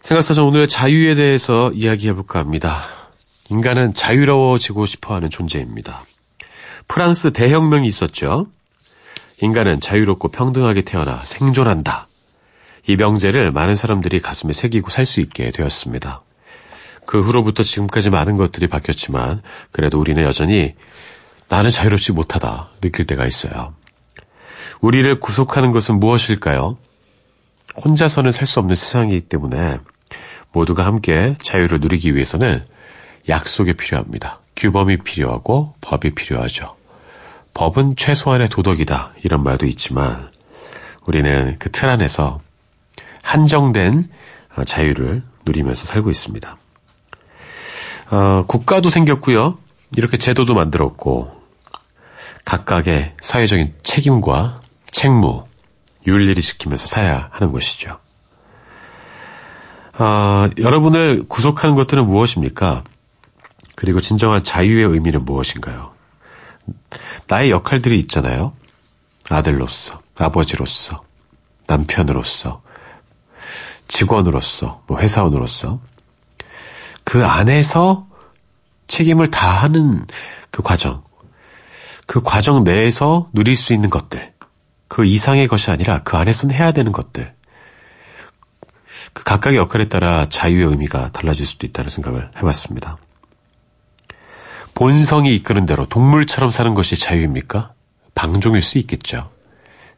생각사전 0.01 0.43
오늘 0.43 0.67
자유에 0.67 1.15
대해서 1.15 1.71
이야기해볼까 1.71 2.39
합니다. 2.39 2.83
인간은 3.49 3.93
자유로워지고 3.93 4.85
싶어 4.85 5.15
하는 5.15 5.29
존재입니다. 5.29 6.03
프랑스 6.89 7.31
대혁명이 7.31 7.87
있었죠. 7.87 8.47
인간은 9.39 9.79
자유롭고 9.79 10.29
평등하게 10.29 10.81
태어나 10.81 11.21
생존한다. 11.23 12.07
이 12.87 12.97
명제를 12.97 13.51
많은 13.51 13.77
사람들이 13.77 14.19
가슴에 14.19 14.51
새기고 14.51 14.89
살 14.89 15.05
수 15.05 15.21
있게 15.21 15.51
되었습니다. 15.51 16.21
그 17.05 17.21
후로부터 17.21 17.63
지금까지 17.63 18.09
많은 18.09 18.35
것들이 18.35 18.67
바뀌었지만 18.67 19.41
그래도 19.71 19.97
우리는 19.97 20.21
여전히 20.23 20.75
나는 21.47 21.71
자유롭지 21.71 22.11
못하다 22.11 22.71
느낄 22.81 23.05
때가 23.05 23.25
있어요. 23.25 23.73
우리를 24.81 25.19
구속하는 25.19 25.71
것은 25.71 25.99
무엇일까요? 25.99 26.77
혼자서는 27.83 28.31
살 28.31 28.45
수 28.47 28.59
없는 28.59 28.75
세상이기 28.75 29.21
때문에 29.21 29.77
모두가 30.51 30.85
함께 30.85 31.35
자유를 31.41 31.79
누리기 31.79 32.13
위해서는 32.15 32.65
약속이 33.29 33.73
필요합니다. 33.75 34.39
규범이 34.55 34.97
필요하고 34.97 35.75
법이 35.81 36.13
필요하죠. 36.15 36.75
법은 37.53 37.95
최소한의 37.95 38.49
도덕이다 38.49 39.13
이런 39.23 39.43
말도 39.43 39.65
있지만 39.67 40.29
우리는 41.05 41.57
그 41.59 41.69
틀 41.71 41.89
안에서 41.89 42.41
한정된 43.21 44.09
어, 44.57 44.63
자유를 44.63 45.23
누리면서 45.45 45.85
살고 45.85 46.09
있습니다. 46.09 46.57
어, 48.11 48.45
국가도 48.47 48.89
생겼고요. 48.89 49.57
이렇게 49.95 50.17
제도도 50.17 50.53
만들었고 50.53 51.31
각각의 52.45 53.13
사회적인 53.21 53.75
책임과 53.83 54.60
책무, 54.91 55.45
윤리를 56.07 56.41
지키면서 56.41 56.87
살아야 56.87 57.29
하는 57.31 57.51
것이죠. 57.51 57.99
아, 59.93 60.49
여러분을 60.57 61.25
구속하는 61.27 61.75
것들은 61.75 62.05
무엇입니까? 62.05 62.83
그리고 63.75 63.99
진정한 63.99 64.43
자유의 64.43 64.85
의미는 64.85 65.25
무엇인가요? 65.25 65.93
나의 67.27 67.51
역할들이 67.51 67.99
있잖아요. 68.01 68.53
아들로서, 69.29 70.01
아버지로서, 70.17 71.03
남편으로서, 71.67 72.61
직원으로서, 73.87 74.83
뭐 74.87 74.99
회사원으로서. 74.99 75.79
그 77.03 77.25
안에서 77.25 78.07
책임을 78.87 79.31
다하는 79.31 80.05
그 80.49 80.61
과정. 80.61 81.03
그 82.07 82.21
과정 82.21 82.63
내에서 82.63 83.29
누릴 83.33 83.55
수 83.55 83.73
있는 83.73 83.89
것들. 83.89 84.33
그 84.91 85.05
이상의 85.05 85.47
것이 85.47 85.71
아니라 85.71 86.03
그 86.03 86.17
안에서는 86.17 86.53
해야 86.53 86.73
되는 86.73 86.91
것들. 86.91 87.33
그 89.13 89.23
각각의 89.23 89.57
역할에 89.57 89.87
따라 89.87 90.27
자유의 90.27 90.65
의미가 90.65 91.13
달라질 91.13 91.45
수도 91.45 91.65
있다는 91.65 91.89
생각을 91.89 92.29
해봤습니다. 92.35 92.97
본성이 94.73 95.33
이끄는 95.37 95.65
대로 95.65 95.85
동물처럼 95.85 96.51
사는 96.51 96.73
것이 96.73 96.97
자유입니까? 96.97 97.71
방종일 98.15 98.61
수 98.61 98.79
있겠죠. 98.79 99.31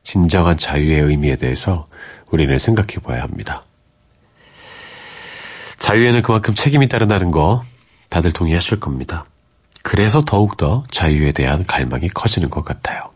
진정한 0.04 0.58
자유의 0.58 1.02
의미에 1.02 1.38
대해서 1.38 1.88
우리는 2.30 2.60
생각해 2.60 2.98
봐야 3.04 3.24
합니다. 3.24 3.64
자유에는 5.80 6.22
그만큼 6.22 6.54
책임이 6.54 6.88
따른다는 6.88 7.32
거 7.32 7.64
다들 8.10 8.32
동의하실 8.32 8.80
겁니다. 8.80 9.26
그래서 9.82 10.22
더욱더 10.22 10.86
자유에 10.92 11.32
대한 11.32 11.66
갈망이 11.66 12.10
커지는 12.10 12.52
것 12.52 12.64
같아요. 12.64 13.13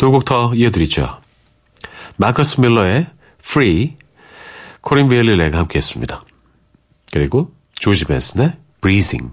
두 0.00 0.10
곡 0.10 0.24
더 0.24 0.54
이어드리죠. 0.54 1.20
마커스 2.16 2.62
밀러의 2.62 3.06
Free, 3.44 3.98
코린 4.80 5.08
베일리 5.08 5.36
레가 5.36 5.58
함께 5.58 5.76
했습니다. 5.76 6.22
그리고 7.12 7.52
조지 7.74 8.06
벤슨의 8.06 8.56
Breathing. 8.80 9.30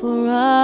For 0.00 0.28
us. 0.28 0.59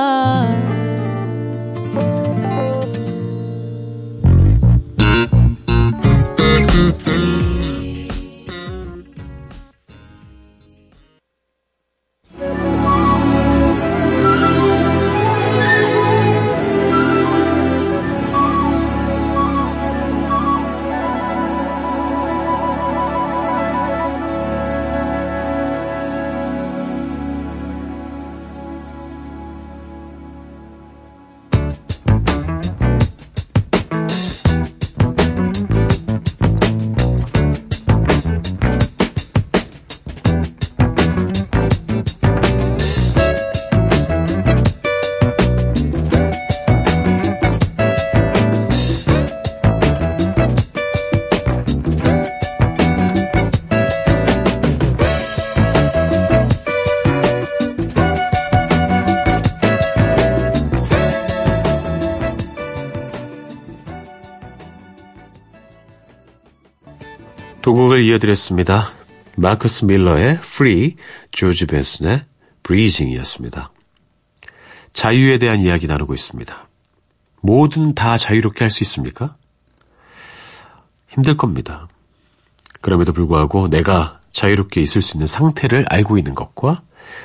곡을 67.96 68.02
이어드렸습니다. 68.04 68.92
마커스 69.36 69.86
밀러의 69.86 70.38
Free, 70.42 70.96
조지 71.32 71.66
벤슨의 71.66 72.24
Breathing이었습니다. 72.62 73.70
자유에 74.92 75.38
대한 75.38 75.60
이야기 75.60 75.86
나누고 75.86 76.12
있습니다. 76.12 76.68
뭐든 77.40 77.94
다 77.94 78.18
자유롭게 78.18 78.64
할 78.64 78.70
수 78.70 78.82
있습니까? 78.84 79.36
힘들 81.08 81.36
겁니다. 81.36 81.88
그럼에도 82.82 83.12
불구하고 83.12 83.68
내가 83.68 84.20
자유롭게 84.32 84.82
있을 84.82 85.00
수 85.00 85.16
있는 85.16 85.26
상태를 85.26 85.86
알고 85.88 86.18
있는 86.18 86.34
것과 86.34 86.82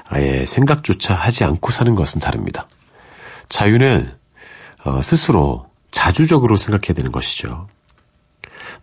아예 0.08 0.46
생각조차 0.46 1.14
하지 1.14 1.44
않고 1.44 1.72
사는 1.72 1.94
것은 1.96 2.22
다릅니다. 2.22 2.68
자유는 3.50 4.10
어, 4.86 5.02
스스로 5.02 5.70
자주적으로 5.92 6.56
생각해야 6.56 6.94
되는 6.94 7.12
것이죠. 7.12 7.68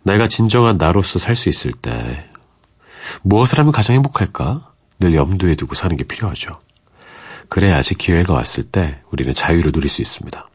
내가 0.03 0.27
진정한 0.27 0.77
나로서 0.77 1.19
살 1.19 1.35
수 1.35 1.49
있을 1.49 1.71
때 1.71 2.29
무엇을 3.21 3.59
하면 3.59 3.71
가장 3.71 3.95
행복할까? 3.95 4.71
늘 4.99 5.15
염두에 5.15 5.55
두고 5.55 5.75
사는 5.75 5.95
게 5.95 6.03
필요하죠. 6.03 6.59
그래야지 7.47 7.95
기회가 7.95 8.33
왔을 8.33 8.63
때 8.63 9.01
우리는 9.11 9.33
자유를 9.33 9.71
누릴 9.71 9.89
수 9.89 10.01
있습니다. 10.01 10.47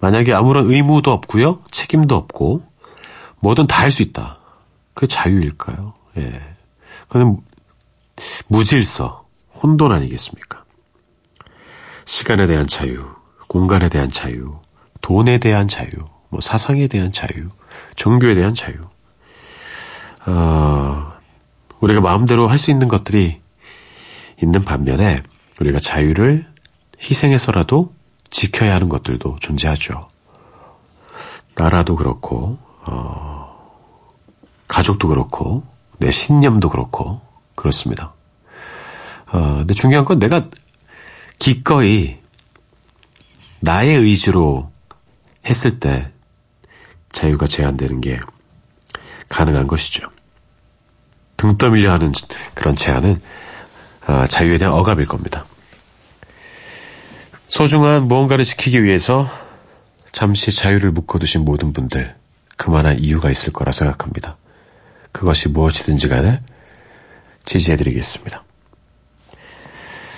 만약에 0.00 0.32
아무런 0.32 0.70
의무도 0.70 1.12
없고요, 1.12 1.62
책임도 1.70 2.14
없고 2.16 2.62
뭐든 3.40 3.66
다 3.66 3.82
할 3.82 3.90
수 3.90 4.02
있다. 4.02 4.38
그게 4.94 5.06
자유일까요? 5.06 5.94
예. 6.18 6.40
그는 7.08 7.38
무질서, 8.48 9.26
혼돈 9.62 9.92
아니겠습니까? 9.92 10.64
시간에 12.04 12.46
대한 12.46 12.66
자유, 12.66 13.04
공간에 13.46 13.88
대한 13.88 14.08
자유, 14.08 14.58
돈에 15.00 15.38
대한 15.38 15.68
자유, 15.68 15.88
뭐 16.30 16.40
사상에 16.40 16.88
대한 16.88 17.12
자유, 17.12 17.48
종교에 17.96 18.34
대한 18.34 18.54
자유. 18.54 18.74
어, 20.26 21.08
우리가 21.80 22.00
마음대로 22.00 22.48
할 22.48 22.58
수 22.58 22.70
있는 22.70 22.88
것들이 22.88 23.40
있는 24.42 24.64
반면에 24.64 25.22
우리가 25.60 25.80
자유를 25.80 26.46
희생해서라도 27.00 27.94
지켜야 28.30 28.74
하는 28.74 28.88
것들도 28.88 29.38
존재하죠. 29.40 30.08
나라도 31.54 31.96
그렇고, 31.96 32.58
어, 32.84 33.72
가족도 34.68 35.08
그렇고, 35.08 35.64
내 35.98 36.10
신념도 36.10 36.68
그렇고, 36.68 37.20
그렇습니다. 37.54 38.12
어, 39.26 39.56
근데 39.58 39.74
중요한 39.74 40.04
건 40.04 40.18
내가 40.18 40.48
기꺼이 41.38 42.18
나의 43.60 43.96
의지로 43.96 44.70
했을 45.46 45.80
때 45.80 46.12
자유가 47.12 47.46
제한되는 47.46 48.00
게 48.00 48.18
가능한 49.28 49.66
것이죠. 49.66 50.02
등 51.36 51.56
떠밀려 51.56 51.92
하는 51.92 52.12
그런 52.54 52.76
제한은 52.76 53.18
아, 54.06 54.26
자유에 54.26 54.58
대한 54.58 54.74
억압일 54.74 55.06
겁니다. 55.06 55.44
소중한 57.48 58.08
무언가를 58.08 58.44
지키기 58.44 58.82
위해서 58.82 59.28
잠시 60.12 60.50
자유를 60.50 60.90
묶어두신 60.92 61.44
모든 61.44 61.72
분들 61.72 62.14
그만한 62.56 62.98
이유가 62.98 63.30
있을 63.30 63.52
거라 63.52 63.72
생각합니다. 63.72 64.36
그것이 65.12 65.48
무엇이든지 65.48 66.08
간에 66.08 66.42
지지해드리겠습니다. 67.44 68.44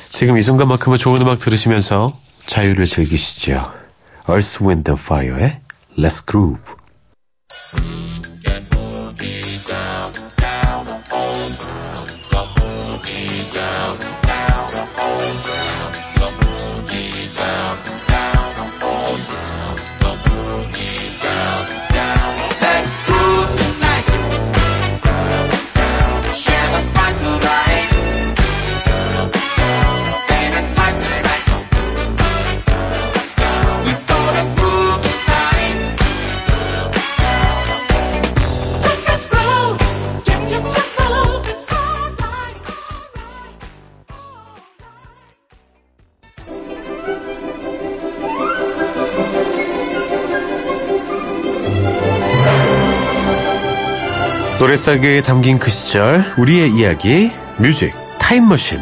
지금 0.09 0.38
이 0.38 0.42
순간만큼은 0.42 0.98
좋은 0.98 1.20
음악 1.22 1.38
들으시면서 1.38 2.18
자유를 2.46 2.87
즐기시죠. 2.87 3.72
Earth, 4.29 4.64
Wind 4.64 4.90
and 4.90 5.00
Fire의 5.00 5.61
Let's 5.96 6.26
Groove. 6.26 6.80
노래 54.70 54.99
속에 54.99 55.22
담긴 55.23 55.59
그 55.59 55.68
시절 55.68 56.25
우리의 56.39 56.71
이야기 56.71 57.33
뮤직 57.59 57.93
타임머신 58.21 58.79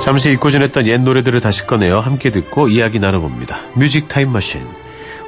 잠시 0.00 0.32
잊고 0.32 0.50
지냈던 0.50 0.86
옛 0.86 0.98
노래들을 0.98 1.38
다시 1.40 1.66
꺼내어 1.66 2.00
함께 2.00 2.30
듣고 2.30 2.68
이야기 2.68 2.98
나눠봅니다. 2.98 3.58
뮤직 3.74 4.08
타임머신 4.08 4.66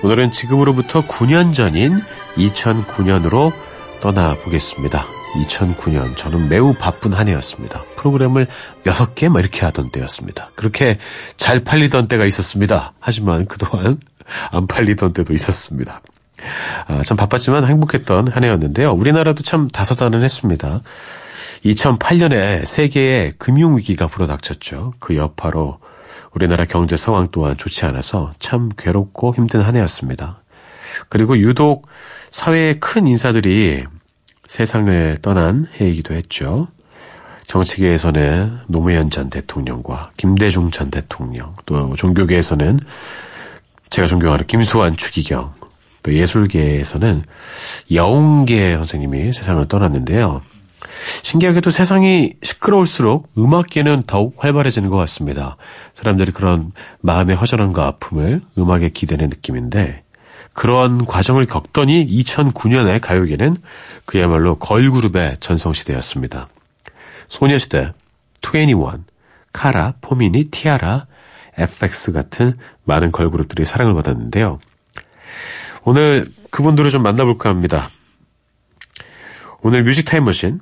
오늘은 0.03 0.33
지금으로부터 0.33 1.03
9년 1.03 1.53
전인 1.53 2.01
2009년으로 2.37 3.53
떠나보겠습니다. 4.01 5.22
2009년 5.35 6.17
저는 6.17 6.49
매우 6.49 6.75
바쁜 6.75 7.13
한 7.13 7.29
해였습니다. 7.29 7.85
프로그램을 7.97 8.47
6개 8.85 9.29
뭐 9.29 9.41
이렇게 9.41 9.65
하던 9.67 9.91
때였습니다. 9.91 10.51
그렇게 10.55 10.99
잘 11.37 11.61
팔리던 11.61 12.09
때가 12.09 12.25
있었습니다. 12.27 12.93
하지만 13.01 13.47
그동안 13.47 13.99
안 14.51 14.67
팔리던 14.67 15.13
때도 15.13 15.33
있었습니다. 15.33 16.01
아, 16.87 17.03
참 17.03 17.17
바빴지만 17.17 17.67
행복했던 17.67 18.29
한 18.29 18.45
해였는데요. 18.45 18.93
우리나라도 18.93 19.43
참 19.43 19.69
다소다난했습니다. 19.69 20.81
2008년에 21.65 22.65
세계의 22.65 23.35
금융위기가 23.39 24.07
불어닥쳤죠. 24.07 24.95
그 24.99 25.17
여파로 25.17 25.79
우리나라 26.33 26.65
경제 26.65 26.97
상황 26.97 27.29
또한 27.31 27.57
좋지 27.57 27.85
않아서 27.87 28.33
참 28.39 28.71
괴롭고 28.77 29.35
힘든 29.35 29.61
한 29.61 29.77
해였습니다. 29.77 30.43
그리고 31.09 31.39
유독 31.39 31.87
사회의 32.31 32.81
큰 32.81 33.07
인사들이 33.07 33.85
세상을 34.53 35.17
떠난 35.23 35.67
해이기도 35.81 36.13
했죠. 36.13 36.69
정치계에서는 37.47 38.59
노무현 38.69 39.09
전 39.09 39.31
대통령과 39.31 40.11
김대중 40.19 40.71
전 40.71 40.91
대통령, 40.91 41.55
또 41.65 41.97
종교계에서는 41.97 42.79
제가 43.89 44.09
존경하는 44.09 44.47
김수환 44.47 44.95
추기경, 44.95 45.55
또 46.03 46.13
예술계에서는 46.13 47.23
여운계 47.93 48.75
선생님이 48.75 49.33
세상을 49.33 49.67
떠났는데요. 49.69 50.43
신기하게도 51.23 51.71
세상이 51.71 52.35
시끄러울수록 52.43 53.31
음악계는 53.39 54.03
더욱 54.07 54.35
활발해지는 54.37 54.91
것 54.91 54.99
같습니다. 54.99 55.57
사람들이 55.95 56.31
그런 56.31 56.73
마음의 57.01 57.37
허전함과 57.37 57.87
아픔을 57.87 58.43
음악에 58.59 58.91
기대는 58.91 59.31
느낌인데 59.31 60.02
그러한 60.55 61.07
과정을 61.07 61.47
겪더니 61.47 62.07
2009년에 62.07 63.01
가요계는 63.01 63.57
그야말로 64.05 64.57
걸그룹의 64.57 65.39
전성시대였습니다. 65.41 66.49
소녀시대, 67.29 67.93
21, 68.43 69.05
카라, 69.53 69.95
포미니, 70.01 70.51
티아라, 70.51 71.07
FX 71.57 72.13
같은 72.13 72.55
많은 72.85 73.13
걸그룹들이 73.13 73.65
사랑을 73.65 73.95
받았는데요. 73.95 74.59
오늘 75.85 76.27
그분들을 76.51 76.91
좀 76.91 77.03
만나볼까 77.03 77.49
합니다. 77.49 77.91
오늘 79.61 79.85
뮤직 79.85 80.05
타임머신 80.05 80.61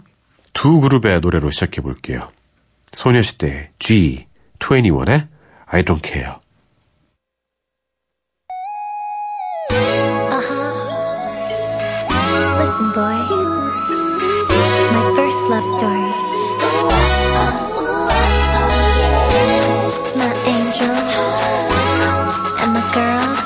두 0.52 0.80
그룹의 0.80 1.20
노래로 1.20 1.50
시작해 1.50 1.80
볼게요. 1.80 2.30
소녀시대 2.92 3.70
G, 3.78 4.26
21의 4.58 5.28
I 5.66 5.82
Don't 5.82 6.04
Care. 6.04 6.34
Listen, 12.60 12.92
boy. 12.92 13.18
My 14.92 15.12
first 15.16 15.40
love 15.48 15.64
story. 15.76 16.10
My 20.20 20.30
angel. 20.54 20.96
And 22.60 22.70
my 22.76 22.84
girls. 22.92 23.40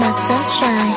My 0.00 0.10
sunshine. 0.26 0.91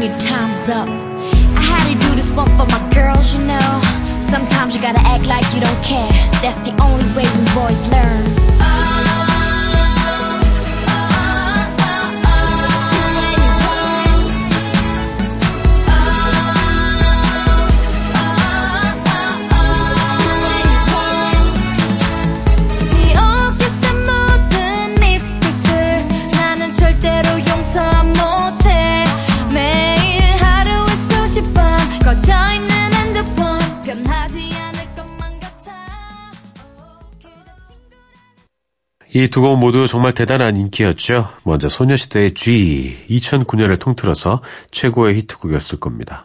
And 0.00 0.10
your 0.10 0.18
time's 0.20 0.68
up. 0.68 0.88
I 0.88 1.62
had 1.62 1.92
to 1.92 2.08
do 2.08 2.14
this 2.14 2.30
one 2.30 2.46
for 2.56 2.66
my 2.66 2.90
girls, 2.92 3.32
you 3.34 3.40
know. 3.40 3.80
Sometimes 4.30 4.74
you 4.74 4.82
gotta 4.82 5.00
act 5.00 5.26
like 5.26 5.44
you 5.54 5.60
don't 5.60 5.82
care. 5.82 6.10
That's 6.40 6.60
the 6.66 6.74
only 6.82 7.06
way 7.16 7.24
we 7.24 7.44
boys 7.54 7.90
learn. 7.90 8.57
이 39.18 39.26
두 39.26 39.42
곡 39.42 39.58
모두 39.58 39.88
정말 39.88 40.14
대단한 40.14 40.56
인기였죠. 40.56 41.28
먼저 41.42 41.68
소녀시대의 41.68 42.34
G, 42.34 43.04
2009년을 43.10 43.76
통틀어서 43.80 44.42
최고의 44.70 45.16
히트곡이었을 45.16 45.80
겁니다. 45.80 46.24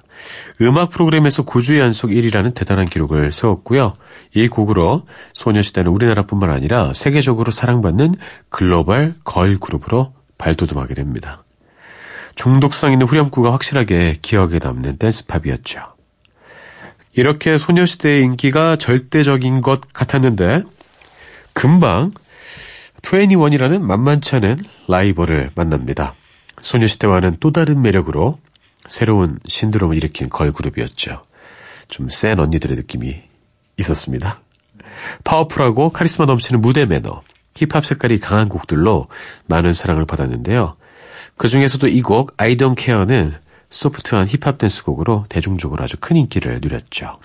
음악 0.62 0.92
프로그램에서 0.92 1.44
9주 1.44 1.80
연속 1.80 2.12
1위라는 2.12 2.54
대단한 2.54 2.86
기록을 2.88 3.32
세웠고요. 3.32 3.96
이 4.36 4.48
곡으로 4.48 5.08
소녀시대는 5.34 5.90
우리나라뿐만 5.92 6.52
아니라 6.52 6.94
세계적으로 6.94 7.50
사랑받는 7.50 8.14
글로벌 8.50 9.16
걸 9.24 9.56
그룹으로 9.56 10.14
발돋움하게 10.38 10.94
됩니다. 10.94 11.44
중독성 12.36 12.92
있는 12.92 13.08
후렴구가 13.08 13.52
확실하게 13.54 14.20
기억에 14.22 14.60
남는 14.62 14.98
댄스팝이었죠. 14.98 15.80
이렇게 17.16 17.58
소녀시대의 17.58 18.22
인기가 18.22 18.76
절대적인 18.76 19.62
것 19.62 19.82
같았는데 19.94 20.62
금방 21.54 22.12
21이라는 23.04 23.82
만만치 23.82 24.36
않은 24.38 24.60
라이벌을 24.88 25.52
만납니다. 25.56 26.16
소녀시대와는 26.60 27.38
또 27.40 27.52
다른 27.52 27.82
매력으로 27.82 28.40
새로운 28.86 29.40
신드롬을 29.48 29.96
일으킨 29.98 30.30
걸그룹이었죠. 30.30 31.22
좀 31.90 32.10
센 32.10 32.40
언니들의 32.40 32.76
느낌이 32.78 33.22
있었습니다. 33.78 34.42
파워풀하고 35.24 35.90
카리스마 35.92 36.26
넘치는 36.26 36.62
무대 36.62 36.86
매너, 36.86 37.22
힙합 37.56 37.86
색깔이 37.86 38.20
강한 38.20 38.50
곡들로 38.50 39.08
많은 39.46 39.74
사랑을 39.74 40.06
받았는데요. 40.06 40.76
그 41.38 41.48
중에서도 41.48 41.88
이 41.88 42.02
곡 42.02 42.34
I 42.38 42.58
Don't 42.58 42.80
Care는 42.80 43.34
소프트한 43.70 44.26
힙합 44.28 44.58
댄스곡으로 44.58 45.26
대중적으로 45.30 45.84
아주 45.84 45.98
큰 46.00 46.16
인기를 46.16 46.60
누렸죠. 46.62 47.20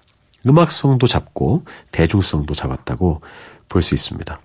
음악성도 0.46 1.06
잡고 1.06 1.64
대중성도 1.92 2.54
잡았다고 2.54 3.20
볼 3.68 3.82
수 3.82 3.94
있습니다. 3.94 4.40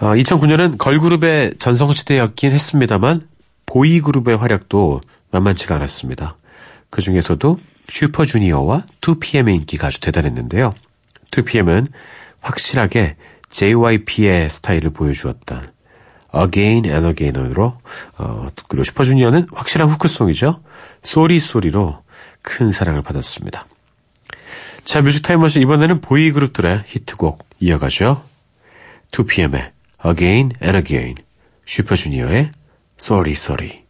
2009년은 0.00 0.78
걸그룹의 0.78 1.54
전성시대였긴 1.58 2.52
했습니다만 2.54 3.20
보이그룹의 3.66 4.36
활약도 4.36 5.00
만만치가 5.30 5.76
않았습니다. 5.76 6.36
그 6.88 7.02
중에서도 7.02 7.60
슈퍼주니어와 7.88 8.84
2PM의 9.00 9.56
인기가 9.56 9.88
아주 9.88 10.00
대단했는데요. 10.00 10.72
2PM은 11.32 11.86
확실하게 12.40 13.16
JYP의 13.50 14.48
스타일을 14.48 14.90
보여주었던 14.90 15.62
Again 16.34 16.86
and 16.86 17.06
Again으로 17.06 17.76
어, 18.18 18.46
그리고 18.68 18.84
슈퍼주니어는 18.84 19.48
확실한 19.52 19.88
후크송이죠. 19.88 20.62
Sorry 21.02 21.40
Sorry로 21.40 22.02
큰 22.42 22.72
사랑을 22.72 23.02
받았습니다. 23.02 23.66
자, 24.84 25.02
뮤직 25.02 25.22
타임머신 25.22 25.60
이번에는 25.60 26.00
보이그룹들의 26.00 26.84
히트곡 26.86 27.44
이어가죠. 27.60 28.24
2PM의 29.10 29.72
Again 30.03 30.51
and 30.61 30.77
Again, 30.77 31.15
슈퍼주니어의 31.65 32.49
Sorry 32.99 33.31
Sorry. 33.31 33.85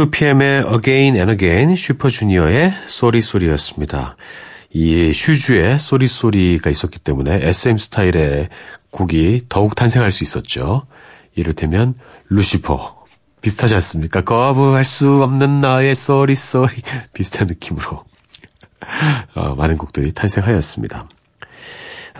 2PM의 0.00 0.72
Again 0.72 1.14
and 1.16 1.30
Again, 1.30 1.76
슈퍼주니어의 1.76 2.72
Sorry 2.86 3.20
Sorry였습니다. 3.20 4.16
이 4.70 5.12
슈주의 5.12 5.78
Sorry 5.78 6.08
Sorry가 6.08 6.70
있었기 6.70 7.00
때문에 7.00 7.34
SM 7.46 7.76
스타일의 7.76 8.48
곡이 8.90 9.42
더욱 9.50 9.74
탄생할 9.74 10.10
수 10.10 10.24
있었죠. 10.24 10.86
이를테면 11.34 11.94
Lucifer 12.30 13.04
비슷하지 13.42 13.74
않습니까? 13.74 14.22
거부할 14.22 14.86
수 14.86 15.22
없는 15.22 15.60
나의 15.60 15.94
Sorry 15.94 16.34
Sorry 16.34 16.72
비슷한 17.12 17.46
느낌으로 17.48 18.04
어, 19.34 19.54
많은 19.54 19.76
곡들이 19.76 20.12
탄생하였습니다. 20.12 21.10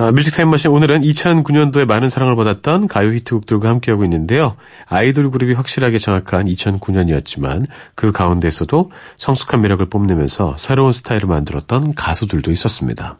아, 0.00 0.12
뮤직 0.12 0.34
타임머신 0.34 0.70
오늘은 0.70 1.02
2009년도에 1.02 1.84
많은 1.84 2.08
사랑을 2.08 2.34
받았던 2.34 2.88
가요 2.88 3.12
히트곡들과 3.12 3.68
함께하고 3.68 4.02
있는데요. 4.04 4.56
아이돌 4.86 5.30
그룹이 5.30 5.52
확실하게 5.52 5.98
정착한 5.98 6.46
2009년이었지만 6.46 7.66
그 7.94 8.10
가운데서도 8.10 8.90
성숙한 9.18 9.60
매력을 9.60 9.84
뽐내면서 9.90 10.56
새로운 10.56 10.92
스타일을 10.92 11.28
만들었던 11.28 11.94
가수들도 11.94 12.50
있었습니다. 12.50 13.18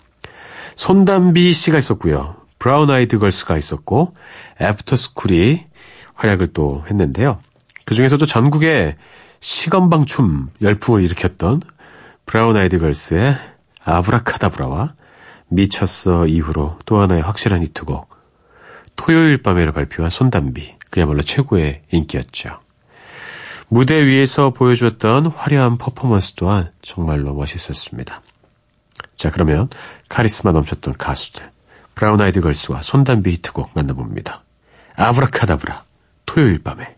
손담비 0.74 1.52
씨가 1.52 1.78
있었고요. 1.78 2.36
브라운 2.58 2.88
아이드 2.88 3.18
걸스가 3.18 3.58
있었고 3.58 4.14
애프터스쿨이 4.58 5.66
활약을 6.14 6.54
또 6.54 6.82
했는데요. 6.88 7.40
그 7.84 7.94
중에서도 7.94 8.24
전국에 8.24 8.96
시건방춤 9.40 10.48
열풍을 10.62 11.02
일으켰던 11.02 11.60
브라운 12.24 12.56
아이드 12.56 12.78
걸스의 12.78 13.36
Abracadabra와 13.84 14.94
미쳤어 15.51 16.26
이후로 16.26 16.78
또 16.86 17.01
하나의 17.01 17.22
확실한 17.22 17.62
히트곡 17.62 18.09
토요일 18.96 19.42
밤에를 19.42 19.72
발표한 19.72 20.11
손담비 20.11 20.76
그야말로 20.90 21.22
최고의 21.22 21.82
인기였죠. 21.90 22.61
무대 23.68 24.05
위에서 24.05 24.51
보여주었던 24.51 25.26
화려한 25.26 25.78
퍼포먼스 25.78 26.34
또한 26.34 26.70
정말로 26.82 27.34
멋있었습니다. 27.34 28.22
자 29.16 29.30
그러면 29.30 29.68
카리스마 30.09 30.53
넘쳤던 30.53 30.94
가수들 30.98 31.51
브라운 31.94 32.20
아이드 32.20 32.40
걸스와 32.40 32.82
손담비 32.82 33.30
히트곡 33.32 33.70
만나봅니다. 33.74 34.42
아브라카다브라 34.96 35.84
토요일 36.26 36.62
밤에 36.62 36.96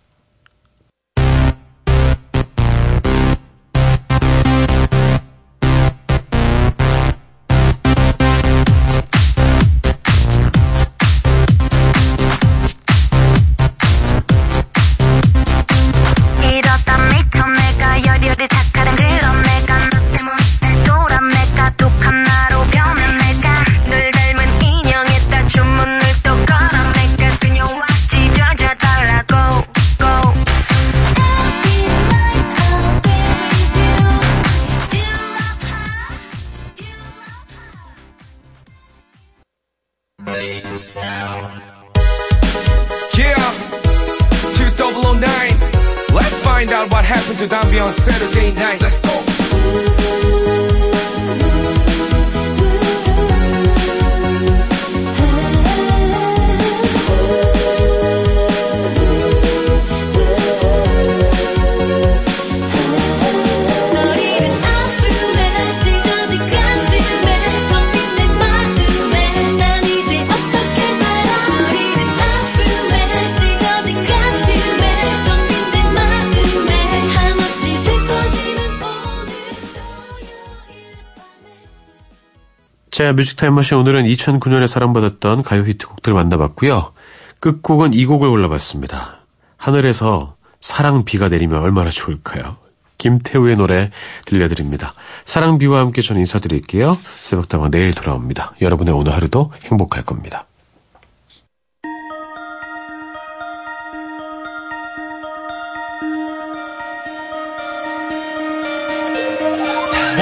자, 83.03 83.13
뮤직타임 83.15 83.57
머신 83.57 83.79
오늘은 83.79 84.05
2009년에 84.05 84.69
사랑받았던 84.69 85.43
가요 85.43 85.65
히트곡들을 85.65 86.15
만나봤고요. 86.15 86.93
끝곡은 87.41 87.95
이 87.95 88.07
곡을 88.07 88.31
골라봤습니다. 88.31 89.27
하늘에서 89.57 90.37
사랑 90.61 91.05
비가 91.05 91.29
내리면 91.29 91.61
얼마나 91.61 91.91
좋을까요? 91.91 92.59
김태우의 92.99 93.57
노래 93.57 93.91
들려드립니다. 94.25 94.95
사랑비와 95.25 95.81
함께 95.81 96.01
저는 96.01 96.21
인사드릴게요. 96.21 96.97
새벽다방 97.17 97.73
내일 97.73 97.93
돌아옵니다. 97.93 98.55
여러분의 98.61 98.95
오늘 98.95 99.13
하루도 99.15 99.53
행복할 99.65 100.05
겁니다. 100.05 100.47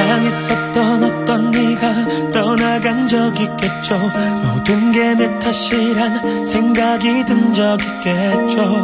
사랑했었던 0.00 1.04
어떤 1.04 1.50
네가 1.50 2.30
떠나간 2.32 3.06
적 3.06 3.38
있겠죠? 3.38 3.98
모든 4.42 4.92
게 4.92 5.14
내 5.14 5.38
탓이란 5.40 6.46
생각이 6.46 7.24
든 7.26 7.52
적 7.52 7.76
있겠죠? 7.82 8.82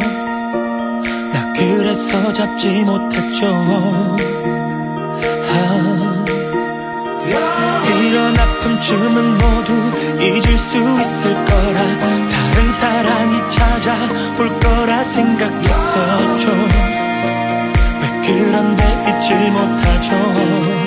나 1.33 1.53
그래서 1.53 2.33
잡지 2.33 2.67
못했죠. 2.83 3.47
아, 5.49 6.25
이런 7.99 8.37
아픔쯤은 8.37 9.37
모두 9.37 9.73
잊을 10.21 10.57
수 10.57 10.77
있을 10.77 11.45
거라 11.45 11.79
다른 12.29 12.71
사랑이 12.79 13.49
찾아올 13.49 14.59
거라 14.59 15.03
생각했었죠. 15.03 16.47
왜 18.01 18.05
그런데 18.27 18.83
잊질 19.09 19.51
못하죠 19.51 20.86